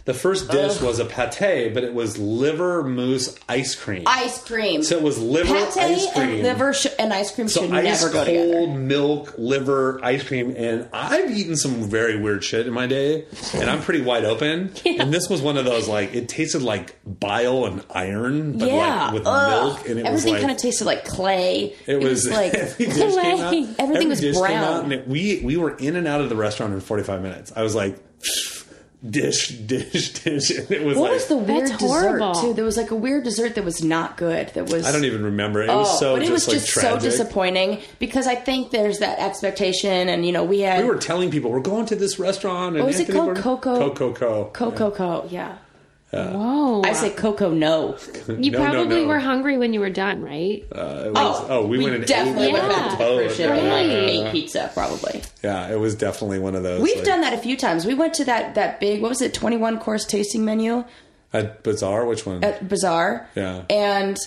[0.10, 4.06] The first dish was a pate, but it was liver mousse ice cream.
[4.08, 4.82] Ice cream.
[4.82, 6.30] So it was liver Pate ice cream.
[6.32, 8.28] and liver sh- and ice cream so should ice never go cold
[8.70, 8.80] together.
[8.80, 13.70] milk liver ice cream, and I've eaten some very weird shit in my day, and
[13.70, 14.74] I'm pretty wide open.
[15.00, 19.04] And this was one of those like it tasted like bile and iron, but yeah,
[19.06, 19.64] like with Ugh.
[19.76, 21.76] milk, and it everything was like Everything kind of tasted like clay.
[21.86, 23.54] it was, like every dish came out.
[23.54, 24.64] Everything every was dish came brown.
[24.64, 27.54] out, and it, we we were in and out of the restaurant in 45 minutes.
[27.56, 27.96] I was like.
[29.08, 30.50] Dish, dish, dish.
[30.52, 31.88] And it was what like, was the weird That's dessert
[32.20, 32.34] horrible.
[32.36, 32.54] too?
[32.54, 34.50] There was like a weird dessert that was not good.
[34.50, 35.62] That was I don't even remember.
[35.64, 37.02] It Oh, was so but it just was like just so tragic.
[37.04, 41.32] disappointing because I think there's that expectation, and you know we had We were telling
[41.32, 42.76] people we're going to this restaurant.
[42.76, 43.38] And What was it Anthony called?
[43.38, 44.50] Bourdain- Coco- Cococo.
[44.52, 45.28] Coco Co.
[45.30, 45.58] Yeah,
[46.12, 46.82] Whoa.
[46.84, 47.98] I say Coco no.
[48.28, 49.08] you No, no, probably no.
[49.08, 50.66] were hungry when you were done, right?
[50.76, 52.70] Uh, it was, oh, we, went and definitely ate went Yeah.
[52.80, 54.26] back to the cruise ship and like Right.
[54.28, 55.22] ate pizza probably.
[55.44, 56.82] Yeah, it was definitely one of those.
[56.82, 57.86] We've like, done that a few times.
[57.86, 60.84] We went to that that big what was it twenty one course tasting menu
[61.32, 62.06] at Bazaar.
[62.06, 62.44] Which one?
[62.44, 63.30] at Bazaar.
[63.36, 63.64] Yeah.
[63.70, 64.18] and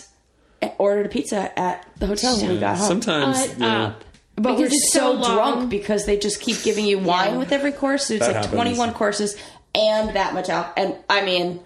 [0.79, 2.87] ordered a pizza at the hotel when we got home.
[2.87, 4.05] Sometimes Shut you know, up.
[4.37, 5.35] But Because we're it's so, so long.
[5.35, 8.07] drunk because they just keep giving you wine with every course.
[8.07, 8.55] So it's That like happens.
[8.55, 9.37] 21 courses
[9.75, 10.73] and that much alcohol.
[10.77, 11.61] And I mean,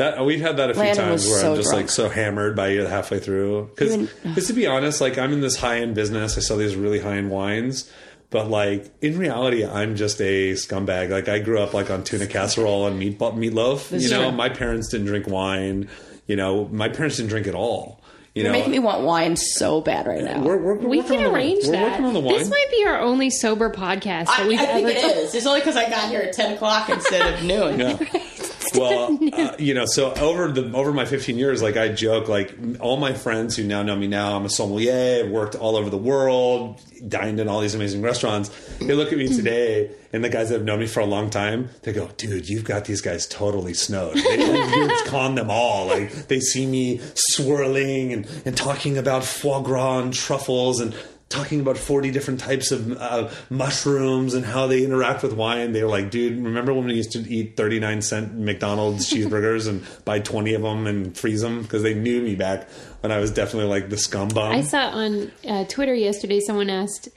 [0.00, 1.82] that we've had that a few Landon times where so I'm just drunk.
[1.84, 3.70] like so hammered by you halfway through.
[3.80, 6.36] Even- Because to be honest, like I'm in this high end business.
[6.36, 7.90] I sell these really high end wines.
[8.30, 11.10] But like in reality, I'm just a scumbag.
[11.10, 13.90] Like I grew up like on tuna casserole and meat meatloaf.
[14.00, 14.32] You know, true.
[14.36, 15.88] my parents didn't drink wine.
[16.26, 18.00] You know, my parents didn't drink at all.
[18.34, 20.40] You you're know, making me want wine so bad right now.
[20.44, 22.00] we're, we're, We working can on the- arrange we're that.
[22.00, 22.38] on the wine.
[22.38, 25.10] This might be our only sober podcast that I, we've I think ever it done.
[25.10, 25.34] is.
[25.34, 27.80] It's only because I got here at 10 o'clock instead of noon.
[27.80, 27.98] Yeah.
[28.74, 32.54] well, uh, you know, so over the over my 15 years, like I joke, like
[32.80, 35.24] all my friends who now know me now, I'm a sommelier.
[35.24, 38.50] I've worked all over the world, dined in all these amazing restaurants.
[38.78, 41.30] They look at me today, and the guys that have known me for a long
[41.30, 44.16] time, they go, "Dude, you've got these guys totally snowed.
[44.16, 44.38] They,
[44.76, 45.86] you've conned them all.
[45.86, 50.94] Like they see me swirling and and talking about foie gras and truffles and."
[51.30, 55.72] Talking about 40 different types of uh, mushrooms and how they interact with wine.
[55.72, 59.82] They were like, dude, remember when we used to eat 39 cent McDonald's cheeseburgers and
[60.04, 61.62] buy 20 of them and freeze them?
[61.62, 62.68] Because they knew me back
[63.00, 64.52] when I was definitely like the scum bum.
[64.52, 67.08] I saw on uh, Twitter yesterday someone asked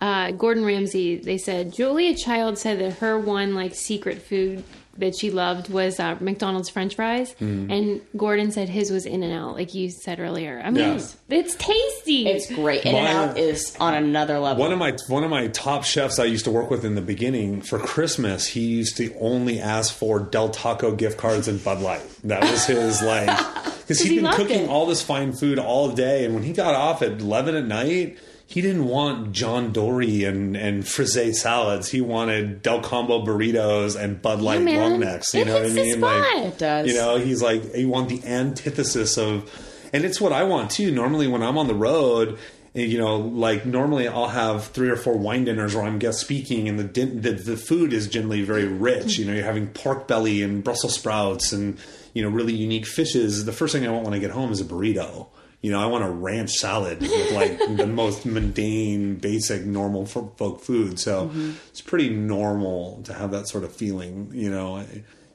[0.00, 1.18] uh, Gordon Ramsay.
[1.18, 4.64] They said Julia Child said that her one like secret food
[4.98, 7.72] that she loved was uh, McDonald's French fries, Mm.
[7.72, 10.60] and Gordon said his was In and Out, like you said earlier.
[10.64, 11.04] I mean, Yeah.
[11.38, 12.26] it's tasty.
[12.28, 12.84] It's great.
[12.84, 14.60] In and Out is on another level.
[14.62, 17.00] one of my one of my top chefs I used to work with in the
[17.00, 21.80] beginning for Christmas, he used to only ask for Del Taco gift cards and Bud
[21.80, 22.02] Light.
[22.24, 23.26] That was his like
[23.82, 24.68] because he'd he been cooking it.
[24.68, 28.18] all this fine food all day, and when he got off at eleven at night.
[28.52, 31.90] He didn't want John Dory and, and frisee salads.
[31.90, 34.76] He wanted Del Combo burritos and Bud Light man.
[34.78, 35.32] long necks.
[35.32, 36.00] You It know what I mean?
[36.02, 36.86] Like, It does.
[36.86, 39.50] You know, he's like, you want the antithesis of,
[39.94, 40.90] and it's what I want too.
[40.90, 42.38] Normally, when I'm on the road,
[42.74, 46.20] and, you know, like normally I'll have three or four wine dinners where I'm guest
[46.20, 49.18] speaking, and the din- the, the food is generally very rich.
[49.18, 51.78] You know, you're having pork belly and Brussels sprouts and
[52.12, 53.44] you know really unique fishes.
[53.46, 55.28] The first thing I want when I get home is a burrito.
[55.62, 60.60] You know, I want a ranch salad with like the most mundane, basic, normal folk
[60.60, 60.98] food.
[60.98, 61.52] So mm-hmm.
[61.68, 64.30] it's pretty normal to have that sort of feeling.
[64.34, 64.84] You know,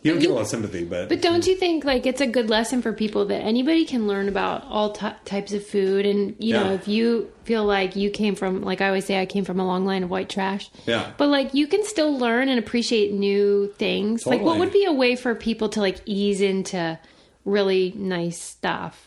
[0.07, 2.27] you don't get a lot of sympathy, but But don't you think like it's a
[2.27, 6.35] good lesson for people that anybody can learn about all ty types of food and
[6.39, 9.43] you know if you feel like you came from like I always say I came
[9.43, 10.69] from a long line of white trash.
[10.85, 11.11] Yeah.
[11.17, 14.25] But like you can still learn and appreciate new things.
[14.25, 16.99] Like what would be a way for people to like ease into
[17.43, 19.06] really nice stuff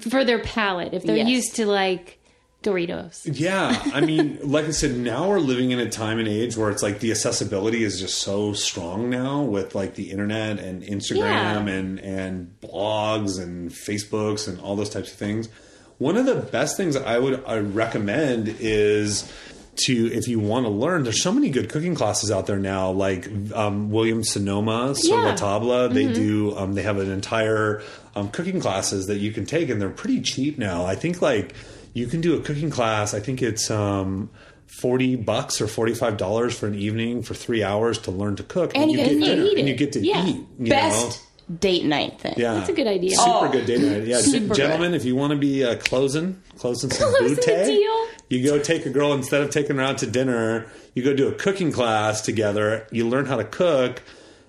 [0.00, 1.28] for their palate if they're Yes.
[1.28, 2.18] used to like
[2.62, 3.20] Doritos.
[3.32, 6.70] Yeah, I mean, like I said, now we're living in a time and age where
[6.70, 11.18] it's like the accessibility is just so strong now with like the internet and Instagram
[11.18, 11.66] Yeah.
[11.68, 15.48] and and blogs and Facebooks and all those types of things.
[15.98, 19.30] One of the best things I would I recommend is
[19.84, 21.02] to if you want to learn.
[21.04, 25.28] There's so many good cooking classes out there now, like um, William Sonoma, Sur la
[25.30, 25.34] Yeah.
[25.36, 25.88] Table.
[25.88, 26.56] They do.
[26.56, 27.82] Um, they have an entire
[28.14, 30.84] um, cooking classes that you can take, and they're pretty cheap now.
[30.86, 31.54] I think like
[31.94, 33.14] you can do a cooking class.
[33.14, 34.30] I think it's um,
[34.66, 38.42] forty bucks or forty five dollars for an evening for three hours to learn to
[38.42, 40.26] cook, And you get to dinner, eat and you get to Yeah.
[40.26, 40.36] eat.
[40.58, 41.22] You Best
[41.60, 42.34] date night thing.
[42.36, 43.10] yeah, That's a good idea.
[43.16, 44.04] Super Oh, good date night.
[44.06, 44.56] Yeah, super good.
[44.56, 47.95] gentlemen, if you want to be uh, closing, closing some Closing deal.
[48.28, 50.66] You go take a girl instead of taking her out to dinner.
[50.94, 52.86] You go do a cooking class together.
[52.90, 54.02] You learn how to cook,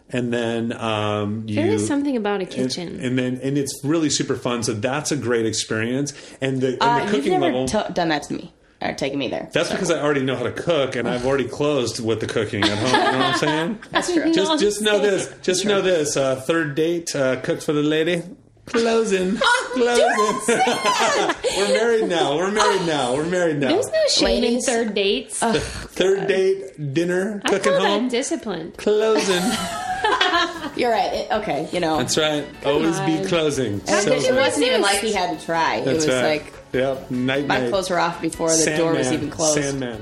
[0.10, 1.56] and then um, you.
[1.56, 3.00] There is something about a kitchen.
[3.00, 4.63] and then and it's really super fun.
[4.63, 6.13] So that's a great experience.
[6.42, 7.68] And the, and Uh, the you've cooking never level.
[7.68, 8.54] t- done that to me.
[8.82, 9.50] are taking me there.
[9.54, 12.63] That's because I already know how to cook, and I've already closed with the cooking
[12.63, 12.88] at home.
[12.88, 13.80] You know what I'm saying?
[13.92, 14.32] That's true.
[14.34, 15.34] Just, just know this.
[15.42, 16.16] Just know this.
[16.16, 18.22] Uh, third date, uh, cook for the lady.
[18.67, 19.38] Closing.
[19.49, 20.58] Oh, closing.
[21.58, 22.36] We're married now.
[22.36, 23.13] We're married now.
[23.15, 23.67] We're married now.
[23.69, 24.67] There's no shame Ladies.
[24.67, 25.39] in third dates.
[25.39, 28.03] Third date, dinner, I cooking call home.
[28.06, 28.77] that disciplined.
[28.77, 29.43] Closing.
[30.75, 31.12] You're right.
[31.13, 31.97] It- okay, you know.
[31.97, 32.45] That's right.
[32.65, 33.25] Always be on.
[33.27, 33.80] closing.
[33.86, 34.36] So it good.
[34.36, 35.75] wasn't even like he had to try.
[35.77, 36.23] it That's was right.
[36.43, 37.10] like yep.
[37.12, 37.69] Night my night.
[37.69, 39.13] clothes were off before the door was Sandman.
[39.13, 39.62] even closed.
[39.62, 40.01] Sandman.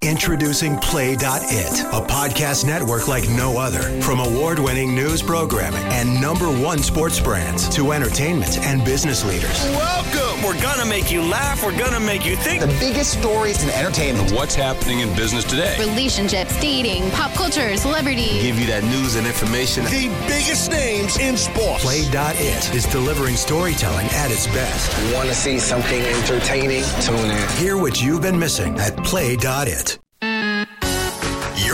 [0.00, 3.80] Introducing Play.it, a podcast network like no other.
[4.00, 9.60] From award winning news programming and number one sports brands to entertainment and business leaders.
[9.70, 10.42] Welcome.
[10.44, 11.64] We're gonna make you laugh.
[11.64, 12.60] We're gonna make you think.
[12.60, 14.30] The biggest stories in entertainment.
[14.30, 15.76] What's happening in business today?
[15.80, 18.40] relationships, dating, pop culture, celebrity.
[18.40, 19.84] Give you that news and information.
[19.86, 21.82] The biggest names in sports.
[21.82, 25.12] Play.it is delivering storytelling at its best.
[25.12, 26.84] Want to see something entertaining?
[27.02, 27.48] Tune in.
[27.56, 29.97] Hear what you've been missing at Play.it.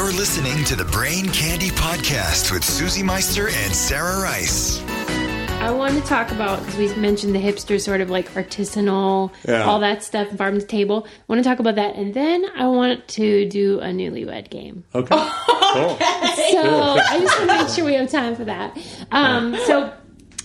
[0.04, 4.82] You're listening to the Brain Candy Podcast with Susie Meister and Sarah Rice.
[5.62, 9.62] I want to talk about because we mentioned the hipster sort of like artisanal, Yeah.
[9.64, 11.06] all that stuff, farm to table.
[11.08, 14.84] I want to talk about that, and then I want to do a newlywed game.
[14.94, 15.16] Okay.
[15.74, 15.96] Cool.
[15.96, 18.78] So I just want to make sure we have time for that.
[19.10, 19.90] Um, so,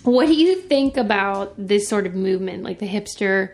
[0.04, 3.54] what do you think about this sort of movement, like the hipster?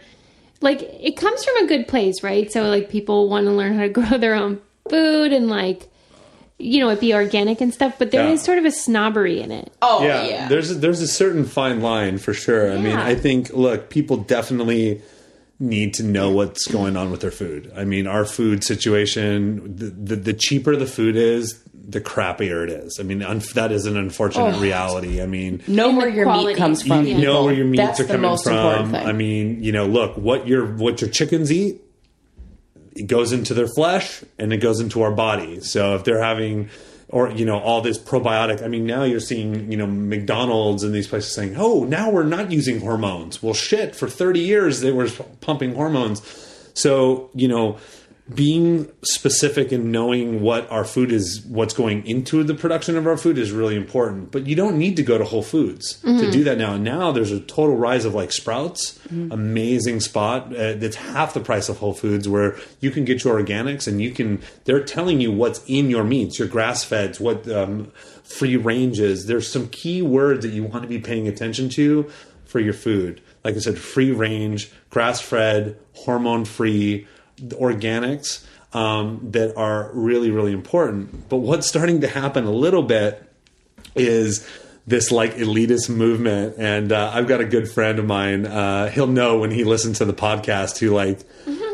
[0.62, 2.52] Like it comes from a good place, right?
[2.52, 5.90] So like people want to learn how to grow their own food and like
[6.58, 8.46] you know it be organic and stuff, but there is Yeah.
[8.46, 9.72] sort of a snobbery in it.
[9.82, 10.48] Oh yeah, yeah.
[10.48, 12.72] there's there's a certain fine line for sure.
[12.72, 15.02] I mean, I think look, people definitely
[15.60, 17.72] need to know what's going on with their food.
[17.76, 22.70] I mean, our food situation, the the, the cheaper the food is, the crappier it
[22.70, 22.98] is.
[23.00, 24.60] I mean, un- that is an unfortunate Oh.
[24.62, 25.22] reality.
[25.22, 26.48] I mean, know And where your quality.
[26.54, 27.22] meat comes you from.
[27.22, 28.96] know where your meats That's are coming from.
[28.96, 31.82] I mean, you know, look what your what your chickens eat.
[32.96, 35.60] It goes into their flesh and it goes into our body.
[35.60, 36.70] So if they're having,
[37.10, 38.64] or you know, all this probiotic.
[38.64, 42.24] I mean, now you're seeing, you know, McDonald's and these places saying, "Oh, now we're
[42.24, 43.96] not using hormones." Well, shit.
[43.96, 45.08] For 30 years they were
[45.42, 46.22] pumping hormones.
[46.74, 47.78] So you know,
[48.34, 53.18] being specific and knowing what our food is, what's going into the production of our
[53.18, 54.32] food is really important.
[54.32, 56.74] But you don't need to go to Whole Foods to do that now.
[56.74, 61.40] And now there's a total rise of like Sprouts, amazing spot uh, that's half the
[61.40, 64.42] price of Whole Foods, where you can get your organics and you can.
[64.64, 67.92] They're telling you what's in your meats, your grass feds, what um,
[68.24, 69.28] free range is.
[69.28, 72.10] There's some key words that you want to be paying attention to
[72.46, 73.22] for your food.
[73.44, 80.52] Like I said, free range, grass fed, hormone free organics um, that are really, really
[80.52, 81.30] important.
[81.30, 83.22] But what's starting to happen a little bit
[83.96, 84.48] is
[84.88, 86.56] this like elitist movement.
[86.58, 88.46] And uh, I've got a good friend of mine.
[88.46, 91.20] Uh, he'll know when he listens to the podcast who like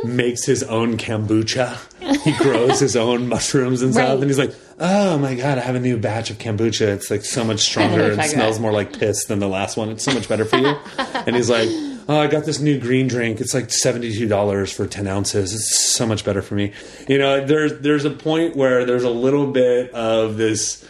[0.04, 1.78] makes his own kombucha.
[2.24, 4.10] he grows his own mushrooms and stuff.
[4.10, 4.18] Right.
[4.18, 6.88] And he's like, oh my God, I have a new batch of kombucha.
[6.88, 9.90] It's like so much stronger and smells more like piss than the last one.
[9.90, 10.76] It's so much better for you.
[10.98, 11.70] and he's like,
[12.12, 13.40] oh, I got this new green drink.
[13.40, 15.54] It's like $72 for 10 ounces.
[15.54, 16.74] It's so much better for me.
[17.08, 20.86] You know, there's, there's a point where there's a little bit of this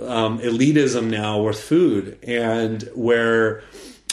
[0.00, 3.62] um, elitism now with food and where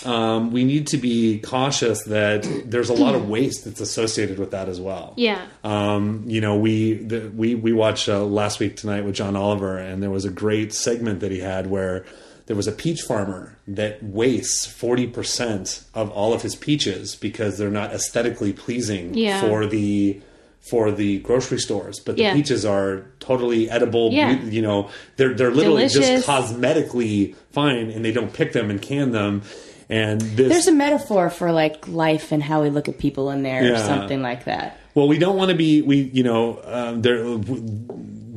[0.05, 4.51] um, we need to be cautious that there's a lot of waste that's associated with
[4.51, 5.13] that as well.
[5.15, 5.45] Yeah.
[5.63, 9.77] Um, you know, we the, we we watched uh, last week tonight with John Oliver,
[9.77, 12.05] and there was a great segment that he had where
[12.51, 17.57] there was a peach farmer that wastes forty percent of all of his peaches because
[17.57, 19.39] they're not aesthetically pleasing Yeah.
[19.39, 20.19] for the
[20.59, 22.33] for the grocery stores, but the Yeah.
[22.33, 24.11] peaches are totally edible.
[24.11, 24.37] Yeah.
[24.43, 26.25] You know, they're they're literally Delicious.
[26.25, 29.43] just cosmetically fine, and they don't pick them and can them.
[29.89, 33.43] And this, There's a metaphor for like life and how we look at people in
[33.43, 34.77] there, or something like that.
[34.93, 35.81] Well, we don't want to be.
[35.81, 37.23] We, you know, um, there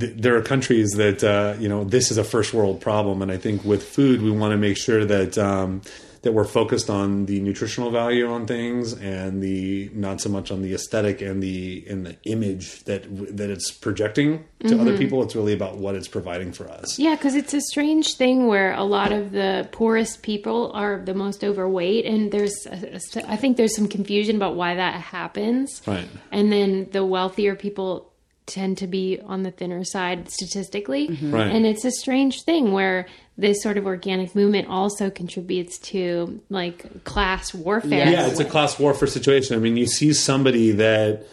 [0.07, 3.37] there are countries that uh, you know this is a first world problem, and I
[3.37, 5.83] think with food, we want to make sure that um,
[6.23, 10.63] that we're focused on the nutritional value on things and the not so much on
[10.63, 13.05] the aesthetic and the and the image that
[13.37, 15.23] that it's projecting to other people.
[15.23, 16.99] It's really about what it's providing for us.
[16.99, 21.13] Yeah, because it's a strange thing where a lot of the poorest people are the
[21.13, 25.83] most overweight, and there's, a- a- I think there's some confusion about why that happens.
[25.87, 26.09] Right.
[26.33, 28.11] And then the wealthier people
[28.47, 31.09] tend to be on the thinner side statistically.
[31.23, 31.51] Right.
[31.51, 33.07] And it's a strange thing where
[33.39, 38.11] this sort of organic movement also contributes to like class warfare.
[38.11, 39.57] Yeah, it's a class warfare situation.
[39.57, 41.27] I mean, you see somebody that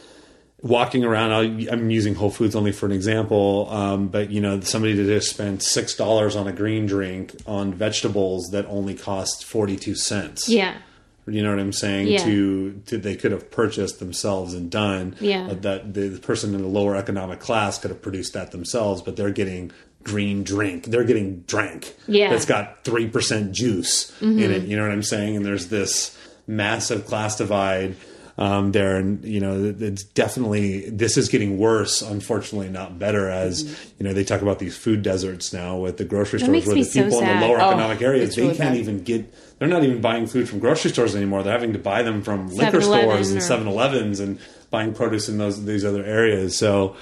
[0.61, 1.31] walking around.
[1.31, 5.03] I'll, I'm using Whole Foods only for an example, um, but you know, somebody that
[5.03, 9.95] just spent six dollars on a green drink on vegetables that only cost forty two
[9.95, 10.47] cents.
[10.47, 10.77] Yeah.
[11.27, 12.07] You know what I'm saying?
[12.07, 12.23] Yeah.
[12.23, 15.15] To, to they could have purchased themselves and done.
[15.19, 15.47] Yeah.
[15.47, 19.01] Uh, that the, the person in the lower economic class could have produced that themselves,
[19.01, 19.71] but they're getting
[20.03, 20.85] green drink.
[20.85, 21.95] They're getting drank.
[22.07, 22.31] Yeah.
[22.31, 24.63] That's got three percent juice in it.
[24.63, 25.35] You know what I'm saying?
[25.35, 26.17] And there's this
[26.47, 27.95] massive class divide
[28.37, 32.01] um, there, and you know, it's definitely this is getting worse.
[32.01, 33.29] Unfortunately, not better.
[33.29, 33.63] As
[33.99, 36.83] you know, they talk about these food deserts now with the grocery stores, where the
[36.83, 38.77] so people in the lower Oh, economic areas they really can't bad.
[38.79, 39.31] even get.
[39.61, 41.43] They're not even buying food from grocery stores anymore.
[41.43, 44.39] They're having to buy them from liquor stores and 7-Elevens and
[44.71, 46.57] buying produce in those these other areas.
[46.57, 46.95] So,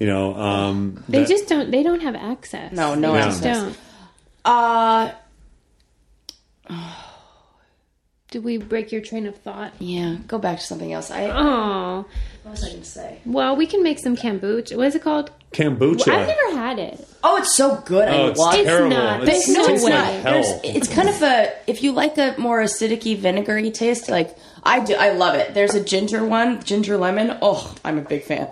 [0.00, 1.70] you know, um, They that- just don't.
[1.70, 2.72] They don't have access.
[2.72, 3.44] No, no they access.
[3.44, 3.78] Just
[4.44, 5.12] don't.
[6.68, 6.90] Uh,
[8.30, 9.72] Did we break your train of thought?
[9.80, 10.16] yeah.
[10.28, 11.10] Go back to something else.
[11.10, 12.06] I Oh,
[12.44, 13.18] what was I going to say?
[13.26, 14.76] well, we can make some kombucha.
[14.76, 15.30] What is it called?
[15.52, 16.08] kombucha.
[16.12, 17.08] I've never had it.
[17.24, 18.08] Oh, it's so good.
[18.08, 18.56] Oh, I it's want.
[18.58, 18.90] It's terrible.
[18.90, 19.22] not.
[19.22, 19.92] It's- There's it no tastes way.
[20.22, 24.36] like it's kind of a if you like a more acidic y vinegary taste, like
[24.62, 24.94] I do.
[24.94, 25.52] I love it.
[25.54, 27.36] There's a ginger one, ginger lemon.
[27.42, 28.46] Oh, I'm a big fan.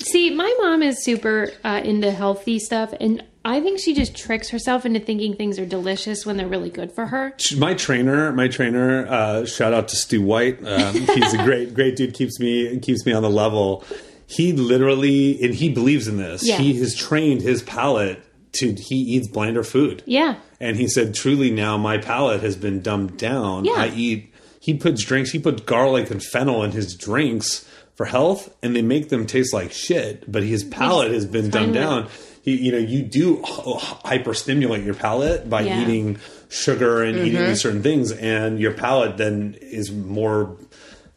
[0.00, 4.50] See, my mom is super uh, into healthy stuff, and I think she just tricks
[4.50, 7.34] herself into thinking things are delicious when they're really good for her.
[7.56, 10.58] my trainer, my trainer, uh, shout out to Stu White.
[10.66, 12.12] Um, he's a great, great dude.
[12.14, 13.84] keeps me keeps me on the level.
[14.26, 16.46] He literally, and he believes in this.
[16.46, 16.58] Yeah.
[16.58, 18.22] He has trained his palate
[18.52, 20.02] to he eats blander food.
[20.06, 20.36] Yeah.
[20.60, 23.64] And he said, truly, now my palate has been dumbed down.
[23.64, 23.72] Yeah.
[23.72, 24.32] I eat.
[24.60, 25.30] He puts drinks.
[25.30, 29.54] He puts garlic and fennel in his drinks for health, and they make them taste
[29.54, 30.30] like shit.
[30.30, 32.08] But his palate has been dumbed down.
[32.44, 35.82] You know, you do hyperstimulate your palate by Yeah.
[35.82, 36.18] eating
[36.48, 37.46] sugar and eating mm-hmm.
[37.48, 40.56] these certain things, and your palate then is more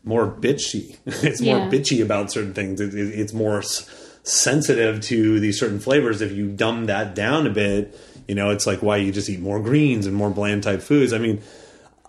[0.03, 0.97] more bitchy.
[1.05, 2.81] it's more bitchy about certain things.
[2.81, 3.89] It, it- it's more s-
[4.23, 6.21] sensitive to these certain flavors.
[6.21, 7.97] If you dumb that down a bit,
[8.27, 11.13] you know, it's like why you just eat more greens and more bland type foods.
[11.13, 11.41] I mean,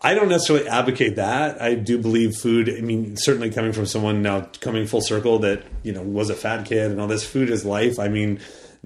[0.02, 1.62] I don't necessarily advocate that.
[1.62, 2.68] I do believe food.
[2.68, 6.34] I mean, certainly coming from someone now coming full circle that you know was a
[6.34, 7.24] fat kid and all this.
[7.24, 7.98] Food is life.
[7.98, 8.40] I mean,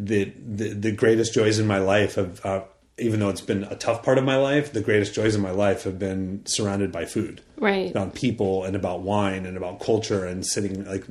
[0.07, 2.45] the the, the greatest joys in my life have.
[2.45, 2.63] Uh,
[3.01, 5.53] even though it's been a tough part of my life, the greatest joys in my
[5.53, 7.89] life have been surrounded by food Right.
[7.93, 11.05] about people and about wine and about culture and sitting like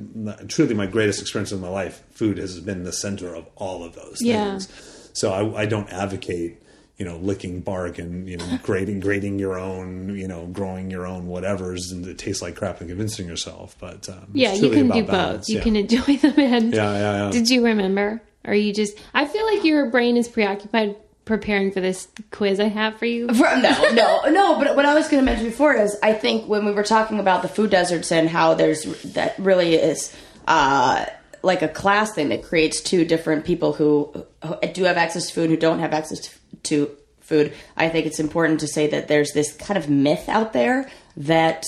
[0.48, 3.94] truly my greatest experience of my life food has been the center of all of
[3.94, 4.58] those Yeah.
[4.58, 6.62] things so I, I don't advocate
[6.98, 11.06] you know licking bark and you know grading grading your own you know growing your
[11.06, 14.90] own whatevers and it tastes like crap and convincing yourself but um, Yeah, you can
[14.90, 15.48] do both.
[15.48, 15.62] You Yeah.
[15.62, 17.30] can enjoy them and Yeah, yeah, yeah.
[17.30, 18.20] Did you remember?
[18.48, 20.96] Or you just I feel like your brain is preoccupied
[21.28, 23.26] preparing for this quiz I have for you.
[23.26, 24.58] No, no, no.
[24.58, 27.20] But what I was going to mention before is, I think when we were talking
[27.20, 30.16] about the food deserts and how there's that really is
[30.48, 31.04] uh,
[31.42, 35.34] like a class thing that creates two different people who, who do have access to
[35.34, 36.30] food, who don't have access to,
[36.62, 37.52] to food.
[37.76, 41.66] I think it's important to say that there's this kind of myth out there that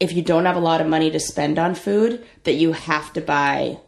[0.00, 3.12] if you don't have a lot of money to spend on food, that you have
[3.12, 3.78] to buy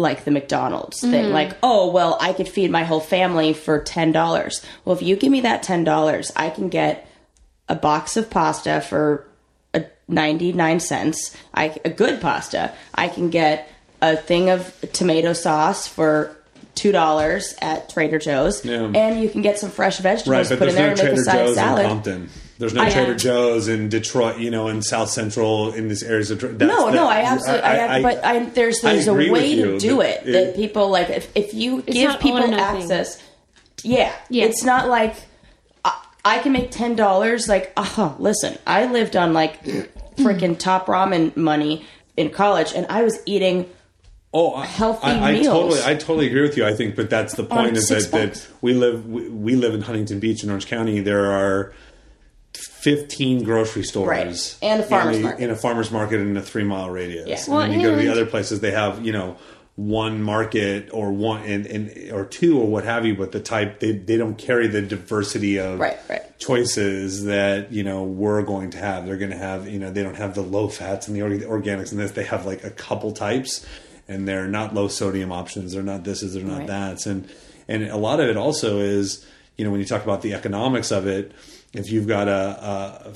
[0.00, 1.24] like the McDonald's thing.
[1.26, 1.32] Mm-hmm.
[1.32, 4.64] Like, oh, well, I could feed my whole family for $10.
[4.84, 7.06] Well, if you give me that $10, I can get
[7.68, 9.26] a box of pasta for
[9.74, 11.36] a 99 cents.
[11.54, 12.74] I, a good pasta.
[12.94, 13.70] I can get
[14.02, 16.36] a thing of tomato sauce for
[16.76, 18.64] $2 at Trader Joe's.
[18.64, 18.90] Yeah.
[18.94, 21.06] And you can get some fresh right vegetables, but put in there no and make
[21.06, 22.30] trader a side joe's in salad.
[22.60, 23.16] Compton there's no I- Trader Yeah.
[23.16, 26.40] Joe's in Detroit, you know, in South Central, in these areas of.
[26.40, 29.78] That's No, the- no, I absolutely, I, I, but I, there's there's a way to
[29.78, 32.54] do that it, it- that people like if if you give not all or people
[32.60, 33.22] access,
[33.82, 34.44] yeah, Yeah.
[34.44, 35.14] it's not like
[35.84, 37.48] I, I can make ten dollars.
[37.48, 39.62] Like, uh listen, I lived on like
[40.16, 41.84] freaking top ramen money
[42.16, 43.68] in college, and I was eating.
[44.32, 45.46] Oh, I, healthy I, I meals.
[45.48, 46.64] totally, I totally agree with you.
[46.64, 49.74] I think, but that's the point is six that, that we live we, we live
[49.74, 51.00] in Huntington Beach in Orange County.
[51.00, 51.72] There are
[52.80, 54.56] fifteen grocery stores Right.
[54.62, 55.44] And a farmer's in market.
[55.44, 57.26] in a farmer's market in a three mile radius.
[57.28, 57.36] Yeah.
[57.38, 59.36] And Well, then you go to the other places, they have you know
[59.76, 63.14] one market or one and, and or two or what have you.
[63.14, 66.38] But the type they they don't carry the diversity of Right, right.
[66.38, 69.06] choices that you know we're going to have.
[69.06, 71.92] They're going to have you know they don't have the low fats and the organics
[71.92, 72.12] and this.
[72.12, 73.64] They have like a couple types,
[74.08, 75.72] and they're not low sodium options.
[75.72, 76.22] They're not this.
[76.22, 76.66] is They're not Right.
[76.66, 77.06] that's.
[77.06, 77.28] And
[77.68, 79.24] and a lot of it also is
[79.56, 81.32] you know when you talk about the economics of it.
[81.72, 83.12] If you've got a,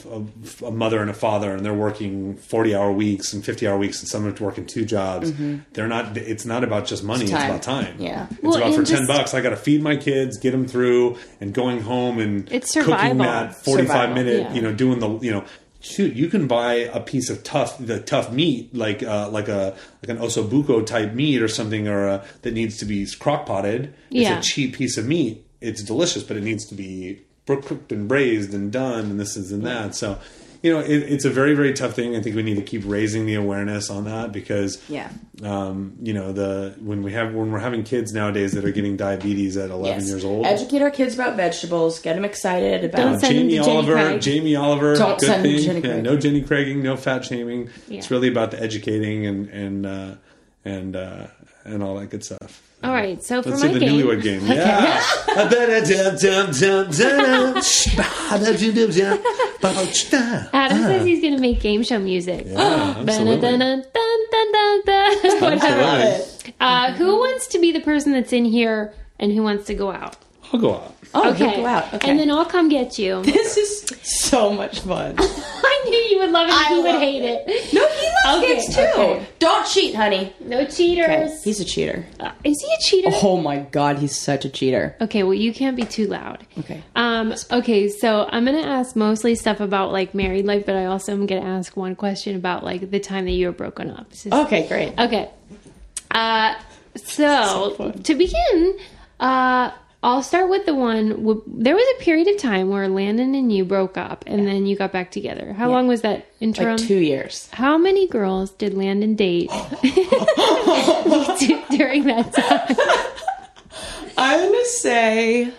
[0.63, 3.77] a, a mother and a father and they're working 40 hour weeks and 50 hour
[3.77, 5.33] weeks and some are working two jobs,
[5.73, 7.25] they're not, it's not about just money.
[7.25, 7.51] It's, Mm-hmm.
[7.51, 7.97] about time.
[7.99, 8.29] Yeah.
[8.31, 9.35] It's Well, about for and 10 bucks.
[9.35, 13.19] I got to feed my kids, get them through and going home and It's cooking
[13.19, 14.55] that 45 Survival, minute, yeah.
[14.55, 15.45] you know, doing the, you know,
[15.81, 19.77] shoot, you can buy a piece of tough, the tough meat, like, uh, like a,
[20.01, 23.47] like an osso buco type meat or something, or a, that needs to be crock
[23.47, 23.93] potted.
[24.11, 24.39] Yeah.
[24.39, 25.45] It's a cheap piece of meat.
[25.61, 29.53] It's delicious, but it needs to be cooked and braised and done and this is
[29.53, 29.95] and that.
[29.95, 30.19] So,
[30.63, 32.17] you know, it, it's a very very tough thing.
[32.17, 35.11] I think we need to keep raising the awareness on that because Yeah.
[35.43, 38.97] um, you know the when we have when we're having kids nowadays that are getting
[38.97, 40.09] diabetes at 11 Yes.
[40.09, 40.47] years old.
[40.47, 41.99] Educate our kids about vegetables.
[41.99, 42.97] Get them excited about.
[42.97, 44.21] Don't send them Jamie to Jenny Oliver, Craig.
[44.23, 45.61] Jamie Oliver, Don't good send them thing.
[45.61, 47.69] to Jenny Yeah, no Jenny Craiging, no fat shaming.
[47.91, 50.15] It's really about the educating and and uh,
[50.65, 51.27] and uh,
[51.67, 52.63] and all that good stuff.
[52.85, 54.47] All right, so for Let's my do the game, newlywed game.
[54.47, 55.03] Yeah.
[60.53, 62.45] Adam says he's going to make game show music.
[62.47, 63.59] Yeah, absolutely.
[65.41, 65.83] Whatever.
[65.83, 66.55] Absolutely.
[66.61, 69.91] Uh, who wants to be the person that's in here and who wants to go
[69.91, 70.17] out?
[70.53, 70.95] I'll go out.
[71.15, 71.49] Oh, okay.
[71.49, 71.95] he'll go out.
[71.95, 72.11] Okay.
[72.11, 73.23] And then I'll come get you.
[73.25, 75.17] this is so much fun.
[75.85, 76.55] I knew you would love it.
[76.55, 77.73] I he would hate it.
[77.75, 78.81] No, he loves Okay, kids too.
[78.83, 79.27] okay.
[79.39, 80.33] Don't cheat, honey.
[80.41, 81.07] No cheaters.
[81.09, 82.07] Okay, he's a cheater.
[82.21, 83.09] Uh, is he a cheater?
[83.23, 84.97] Oh my god, he's such a cheater.
[85.01, 86.47] Okay, well, you can't be too loud.
[86.59, 86.83] Okay.
[86.97, 91.13] Um, okay, so I'm gonna ask mostly stuff about like married life, but I also
[91.13, 94.09] am gonna ask one question about like the time that you were broken up.
[94.11, 94.99] This is- Okay, great.
[94.99, 95.29] Okay.
[96.11, 96.55] Uh,
[96.97, 98.79] so, to begin,
[99.21, 99.71] uh,
[100.05, 101.09] I'll start with the one.
[101.09, 104.67] W- there was a period of time where Landon and you broke up, and then
[104.67, 105.55] you got back together.
[105.55, 106.77] How long was that interim?
[106.77, 107.49] Like two years.
[107.53, 109.77] How many girls did Landon date oh.
[111.71, 112.77] during that time?
[114.19, 115.53] I'm gonna say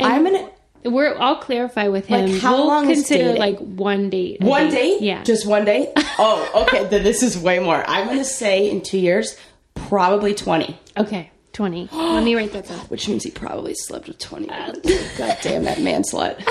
[0.00, 0.50] And I'm gonna
[0.84, 1.16] We're.
[1.16, 2.32] I'll clarify with him.
[2.32, 4.40] Like, how we'll long is consider like one date.
[4.40, 5.00] one date.
[5.00, 5.22] Yeah.
[5.22, 5.90] just one date.
[6.18, 6.84] Oh, okay.
[6.86, 7.82] then this is way more.
[7.88, 9.36] I'm gonna say in two years,
[9.74, 10.78] probably twenty.
[10.96, 11.30] okay.
[11.52, 11.88] Twenty.
[11.92, 12.78] Let me write that down.
[12.88, 14.46] Which means he probably slept with twenty.
[15.18, 16.42] God damn that man slut.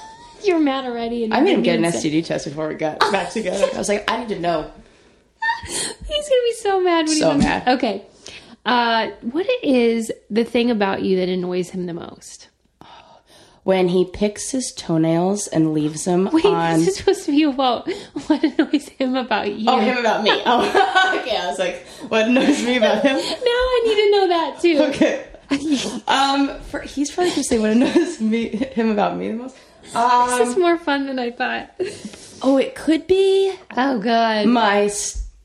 [0.44, 1.24] You're mad already.
[1.24, 3.30] And I made him get an you're gonna say- STD test before we got back
[3.30, 3.66] together.
[3.74, 4.70] I was like, I need to know.
[5.66, 7.06] He's gonna be so mad.
[7.06, 7.68] When So he mad.
[7.68, 8.02] Okay.
[8.64, 12.48] Uh, what is the thing about you that annoys him the most?
[13.66, 16.34] When he picks his toenails and leaves them on.
[16.34, 16.78] Wait, on.
[16.78, 17.88] this is supposed to be about
[18.28, 19.68] what annoys him about you.
[19.68, 20.30] Oh, him about me.
[20.46, 21.36] Oh, okay.
[21.36, 23.16] I was like, what annoys me about him?
[23.16, 24.78] now I need to know that too.
[24.90, 25.26] Okay.
[26.06, 29.56] um, for, he's probably gonna say what annoys me him about me the most.
[29.82, 31.70] This Um, is more fun than I thought.
[32.42, 34.46] oh, it could be Oh God.
[34.46, 34.88] my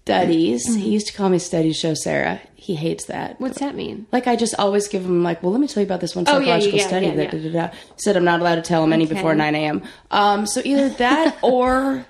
[0.05, 0.75] studies.
[0.75, 2.41] He used to call me studies show Sarah.
[2.55, 3.39] He hates that.
[3.39, 4.05] What's that mean?
[4.11, 6.25] Like I just always give him like, well, let me tell you about this one
[6.27, 7.39] Oh, yeah, psychological yeah, study yeah, that yeah.
[7.39, 7.75] da, da, da.
[7.97, 9.83] said I'm not allowed to tell him any before 9 a.m.
[10.11, 12.05] Um, so either that or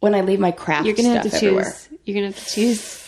[0.00, 1.88] when I leave my craft You're gonna have to stuff choose.
[2.04, 2.98] You're gonna have to choose.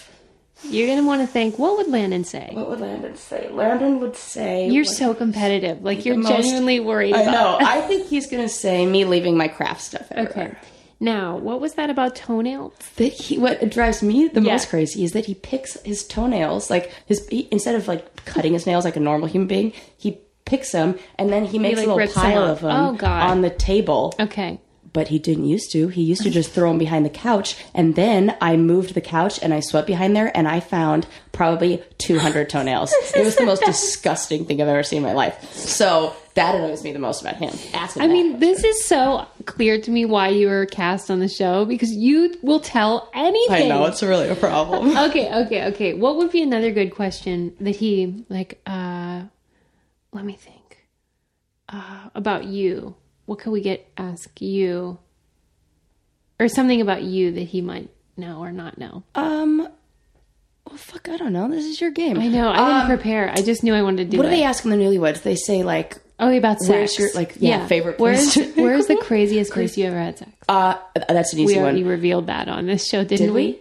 [0.66, 1.58] You're gonna want to think.
[1.58, 2.48] What would Landon say?
[2.52, 3.50] What would Landon say?
[3.50, 5.82] Landon would say You're what- so competitive.
[5.82, 7.14] Like you're most- genuinely worried.
[7.14, 7.66] I about know.
[7.66, 10.52] I think he's gonna say me leaving my craft stuff Okay.
[11.04, 12.72] Now, what was that about toenails?
[12.96, 14.52] That he, what drives me the Yeah.
[14.52, 18.54] most crazy is that he picks his toenails like his he, instead of like cutting
[18.54, 21.86] his nails like a normal human being, he picks them and then he makes like,
[21.86, 23.30] a little them pile of them Oh, God.
[23.30, 24.14] on the table.
[24.18, 24.60] Okay.
[24.94, 25.88] But he didn't used to.
[25.88, 29.40] He used to just throw them behind the couch, and then I moved the couch
[29.42, 32.92] and I swept behind there, and I found probably 200 toenails.
[33.16, 35.52] it was the most disgusting thing I've ever seen in my life.
[35.52, 37.50] So that annoys me the most about him.
[37.72, 38.12] Ask him I that.
[38.12, 41.92] mean, this is so clear to me why you were cast on the show because
[41.92, 43.66] you will tell anything.
[43.66, 44.96] I know it's really a problem.
[45.10, 45.94] okay, okay, okay.
[45.94, 48.60] What would be another good question that he like?
[48.66, 49.22] uh
[50.12, 50.86] Let me think.
[51.68, 52.96] Uh About you.
[53.26, 53.86] What could we get?
[53.96, 54.98] Ask you,
[56.38, 59.02] or something about you that he might know or not know.
[59.14, 59.66] Um,
[60.66, 61.48] well, fuck, I don't know.
[61.48, 62.18] This is your game.
[62.18, 62.50] I know.
[62.50, 63.30] I didn't Um, prepare.
[63.30, 64.18] I just knew I wanted to do it.
[64.18, 64.30] What it.
[64.30, 65.22] do they ask in the newlyweds?
[65.22, 66.68] They say like, Oh, about sex.
[66.68, 70.30] Where's your, like, yeah, favorite place Where's Where's the craziest place you ever had sex?
[70.48, 71.62] uh, that's an easy one.
[71.62, 73.60] We already revealed that on this show, didn't Did we?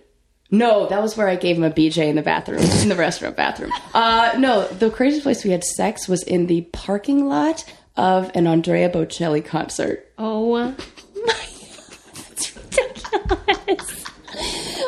[0.51, 3.35] No, that was where I gave him a BJ in the bathroom, in the restaurant
[3.35, 3.71] bathroom.
[3.95, 7.65] Uh, no, the craziest place we had sex was in the parking lot
[7.97, 10.11] of an Andrea Bocelli concert.
[10.19, 10.75] Oh my!
[12.13, 14.05] That's ridiculous.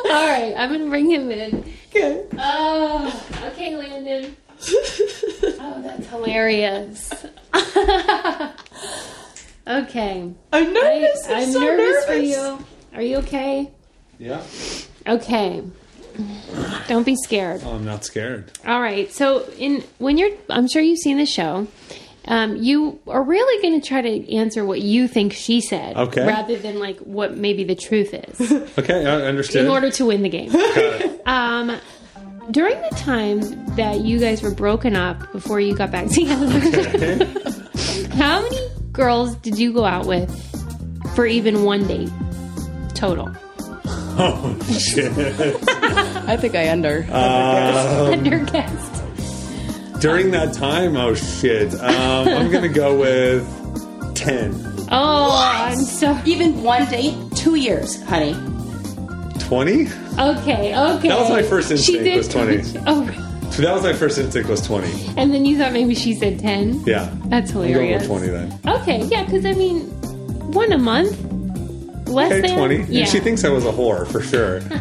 [0.05, 1.73] All right, I'm gonna bring him in.
[1.89, 2.25] Okay.
[2.37, 4.35] Oh, okay, Landon.
[5.67, 7.11] Oh, that's hilarious.
[9.67, 10.31] okay.
[10.53, 11.27] I'm nervous.
[11.27, 12.59] I, I'm am so nervous, for you.
[12.93, 13.71] Are you okay?
[14.19, 14.43] Yeah.
[15.07, 15.63] Okay.
[16.87, 17.61] Don't be scared.
[17.65, 18.51] Oh, I'm not scared.
[18.65, 19.11] All right.
[19.11, 21.67] So, in when you're, I'm sure you've seen the show.
[22.27, 26.25] Um, you are really going to try to answer what you think she said, Okay.
[26.25, 29.67] rather than like what maybe the truth is, Okay, I understand.
[29.67, 30.51] in order to win the game.
[30.51, 31.21] Got it.
[31.27, 31.77] Um,
[32.51, 33.41] during the time
[33.75, 37.25] that you guys were broken up before you got back together,
[38.15, 38.59] how many
[38.91, 40.29] girls did you go out with
[41.15, 42.09] for even one date
[42.93, 43.31] total?
[44.17, 45.11] Oh shit.
[45.67, 47.05] I think I under.
[47.11, 49.03] Uh, Under guessed.
[49.99, 51.73] During that time, oh shit.
[51.75, 53.45] Um, I'm gonna go with
[54.15, 54.53] ten.
[54.91, 58.35] Oh, I'm so Even one date, two years, honey.
[59.45, 59.73] 20?
[60.19, 60.75] okay.
[60.77, 61.07] Okay.
[61.07, 62.57] That was my first She instinct, did was 20.
[62.87, 65.13] Oh, So that was my first instinct was 20.
[65.17, 66.81] and then you thought maybe she said ten.
[66.85, 67.09] Yeah.
[67.25, 68.07] That's I'm going hilarious.
[68.07, 68.59] with 20 then.
[68.81, 69.81] Okay, yeah, because I mean,
[70.51, 71.11] one a month,
[72.07, 72.75] less Okay, than 20.
[72.83, 72.99] Yeah.
[73.01, 74.57] And she thinks I was a whore for sure.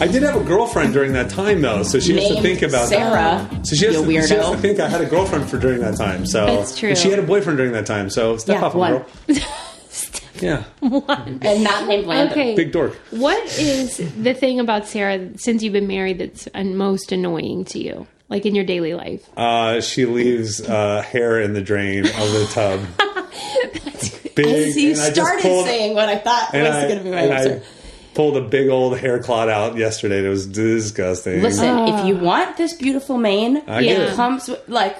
[0.00, 2.88] I did have a girlfriend during that time though, so she has to think about
[2.88, 3.48] Sarah.
[3.64, 5.80] So she has, you to, she has to think I had a girlfriend for during
[5.80, 6.26] that time.
[6.26, 6.90] So That's true.
[6.90, 8.10] And she had a boyfriend during that time.
[8.10, 8.92] So step Yeah, off, one.
[8.92, 9.06] girl.
[10.40, 12.32] Yeah, And not named Landon.
[12.32, 12.54] okay.
[12.54, 12.94] big dork.
[13.10, 17.78] What is the thing about Sarah since you've been married that's uh, most annoying to
[17.78, 19.26] you, like in your daily life?
[19.36, 22.80] Uh, she leaves uh, hair in the drain of the tub.
[24.34, 24.72] Big.
[24.74, 26.98] So you and I just started pulled- saying what I thought was and I, going
[26.98, 27.62] to be my and answer.
[27.64, 30.24] I pulled a big old hair clot out yesterday.
[30.24, 31.40] It was disgusting.
[31.42, 34.14] Listen, if you want this beautiful mane, I it it.
[34.14, 34.96] comes with, like,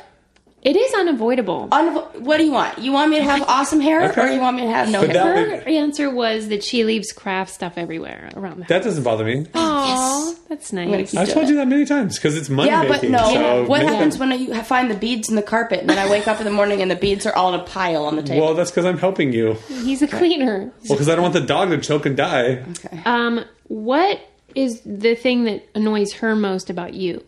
[0.66, 1.68] It is unavoidable.
[1.70, 2.78] unvo- what do you want?
[2.78, 4.20] You want me to have awesome hair, Okay.
[4.20, 5.46] or you want me to have no But hair?
[5.50, 8.68] that- Her answer was that she leaves craft stuff everywhere around the house.
[8.70, 9.46] That doesn't bother me.
[9.54, 11.14] Aw, that's nice.
[11.14, 13.18] I've told you that many times because it's money yeah, but no.
[13.32, 16.10] so what happens them- when you find the beads in the carpet, and then I
[16.10, 18.22] wake up in the morning and the beads are all in a pile on the
[18.24, 18.44] table?
[18.46, 19.56] Well, that's because I'm helping you.
[19.68, 20.72] He's a cleaner.
[20.88, 22.64] Well, because I don't want the dog to choke and die.
[22.84, 23.00] Okay.
[23.06, 24.18] Um, what
[24.56, 27.22] is the thing that annoys her most about you?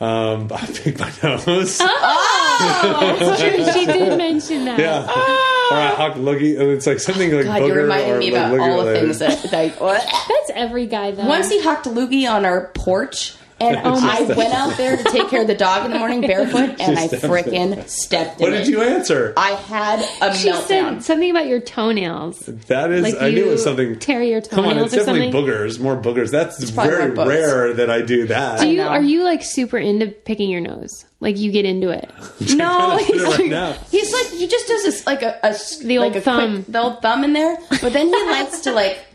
[0.00, 1.78] Um, I pick my nose.
[1.80, 3.16] Oh!
[3.20, 3.72] That's true.
[3.72, 4.78] She did mention that.
[4.78, 5.02] Yeah.
[5.02, 6.58] Or I hawk loogie.
[6.58, 8.92] and It's like something like God, booger you're reminding or me about loogie all the
[8.94, 10.02] things that, that what?
[10.04, 11.26] That's every guy though.
[11.26, 14.96] Once he hocked a loogie on our porch, and my um, I went out there
[14.96, 18.40] to take care of the dog in the morning barefoot, and I stepped frickin' stepped
[18.40, 18.68] in What did it.
[18.68, 19.32] you answer?
[19.36, 20.62] I had a she meltdown.
[20.66, 22.40] said something about your toenails.
[22.40, 23.98] That is, Like I knew it was something.
[23.98, 25.44] tear your Come on, toenails it's or definitely something?
[25.54, 26.30] boogers, more boogers.
[26.30, 28.60] That's probably very rare that I do that.
[28.60, 31.04] Do you are you like super into picking your nose?
[31.20, 32.08] Like you get into it?
[32.56, 35.54] No, he's do it right like, he's like he just does this like a, a
[35.82, 36.54] The like old a thumb.
[36.62, 39.07] quick, the old thumb in there, but then he likes to like pretend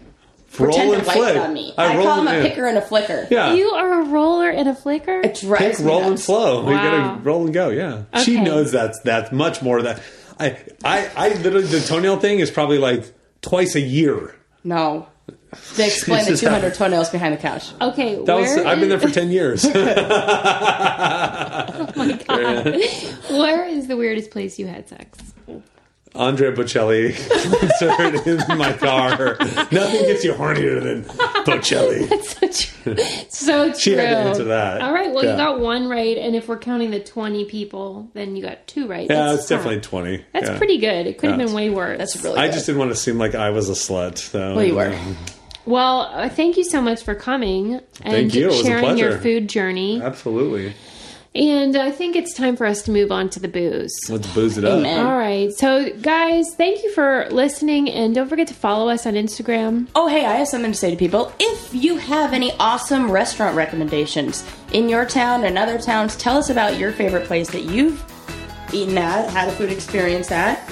[0.59, 1.35] roll to and wipe flick.
[1.35, 1.73] it on me.
[1.77, 3.27] I I, roll call him a and- picker and a flicker.
[3.31, 3.53] Yeah.
[3.53, 5.21] You are a roller and a flicker.
[5.21, 6.25] It drives Pick, me roll, and nuts.
[6.25, 6.61] flow.
[6.67, 6.83] You Wow.
[6.83, 7.69] gotta roll and go.
[7.69, 10.01] Yeah, she knows that's that's much more that.
[10.39, 13.05] I I I literally the toenail thing is probably like
[13.41, 14.35] twice a year.
[14.63, 15.07] No,
[15.75, 16.41] they explain the Jesus.
[16.41, 17.71] 200 toenails behind the couch.
[17.81, 19.65] Okay, That was where I've been there for ten years.
[19.73, 19.73] oh
[21.95, 22.65] my god!
[23.31, 25.19] Where is the weirdest place you had sex?
[26.15, 27.13] Andrea Bocelli
[27.79, 29.35] concert in my car.
[29.71, 31.03] Nothing gets you hornier than
[31.45, 32.07] Bocelli.
[32.23, 32.95] so true.
[33.29, 33.79] So true.
[33.79, 34.81] She had to answer that.
[34.81, 35.11] All right.
[35.11, 35.31] Well, Yeah.
[35.31, 38.87] you got one right, and if we're counting the twenty people, then you got two
[38.87, 39.09] right.
[39.09, 40.23] Yeah, That's it's definitely twenty.
[40.33, 40.57] That's Yeah.
[40.57, 41.07] pretty good.
[41.07, 41.97] It could have been way worse.
[41.97, 42.39] That's really.
[42.39, 42.53] I good.
[42.53, 44.17] just didn't want to seem like I was a slut.
[44.19, 44.95] So, Well, you were.
[45.65, 48.45] Well, uh, thank you so much for coming and Thank you.
[48.45, 50.01] It was a sharing your food journey.
[50.01, 50.73] Absolutely.
[51.35, 53.91] And I think it's time for us to move on to the booze.
[54.07, 54.77] Let's booze it up.
[54.77, 55.03] Amen.
[55.03, 55.51] All right.
[55.51, 59.87] So, guys, thank you for listening, and don't forget to follow us on Instagram.
[59.95, 61.33] Oh, hey, I have something to say to people.
[61.39, 66.51] If you have any awesome restaurant recommendations in your town and other towns, tell us
[66.51, 68.03] about your favorite place that you've
[68.71, 70.69] eaten at, had a food experience at,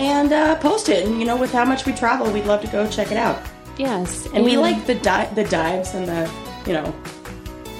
[0.00, 1.06] and uh, post it.
[1.06, 3.40] And you know, with how much we travel, we'd love to go check it out.
[3.78, 6.30] Yes, And we like the di- the dives and the
[6.66, 6.94] you know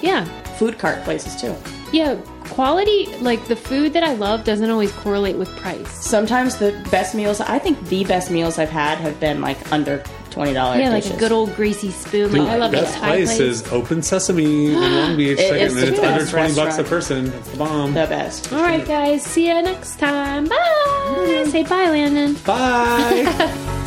[0.02, 0.24] yeah,
[0.56, 1.54] food cart places too.
[1.92, 2.20] Yeah.
[2.50, 5.88] Quality, like the food that I love, doesn't always correlate with price.
[5.92, 10.02] Sometimes the best meals, I think the best meals I've had have been like under
[10.30, 10.80] twenty dollars.
[10.80, 12.32] Yeah, like a good old greasy spoon.
[12.32, 13.40] Like I love that this Thai place place.
[13.40, 15.38] is Open Sesame in Long Beach.
[15.38, 17.26] It Second, and it's under best twenty bucks a person.
[17.32, 17.94] It's the bomb.
[17.94, 18.52] the best.
[18.52, 19.22] All right, guys.
[19.22, 20.46] See you next time.
[20.46, 20.56] Bye.
[20.56, 21.50] Mm.
[21.52, 22.34] Say bye, Landon.
[22.44, 23.86] Bye.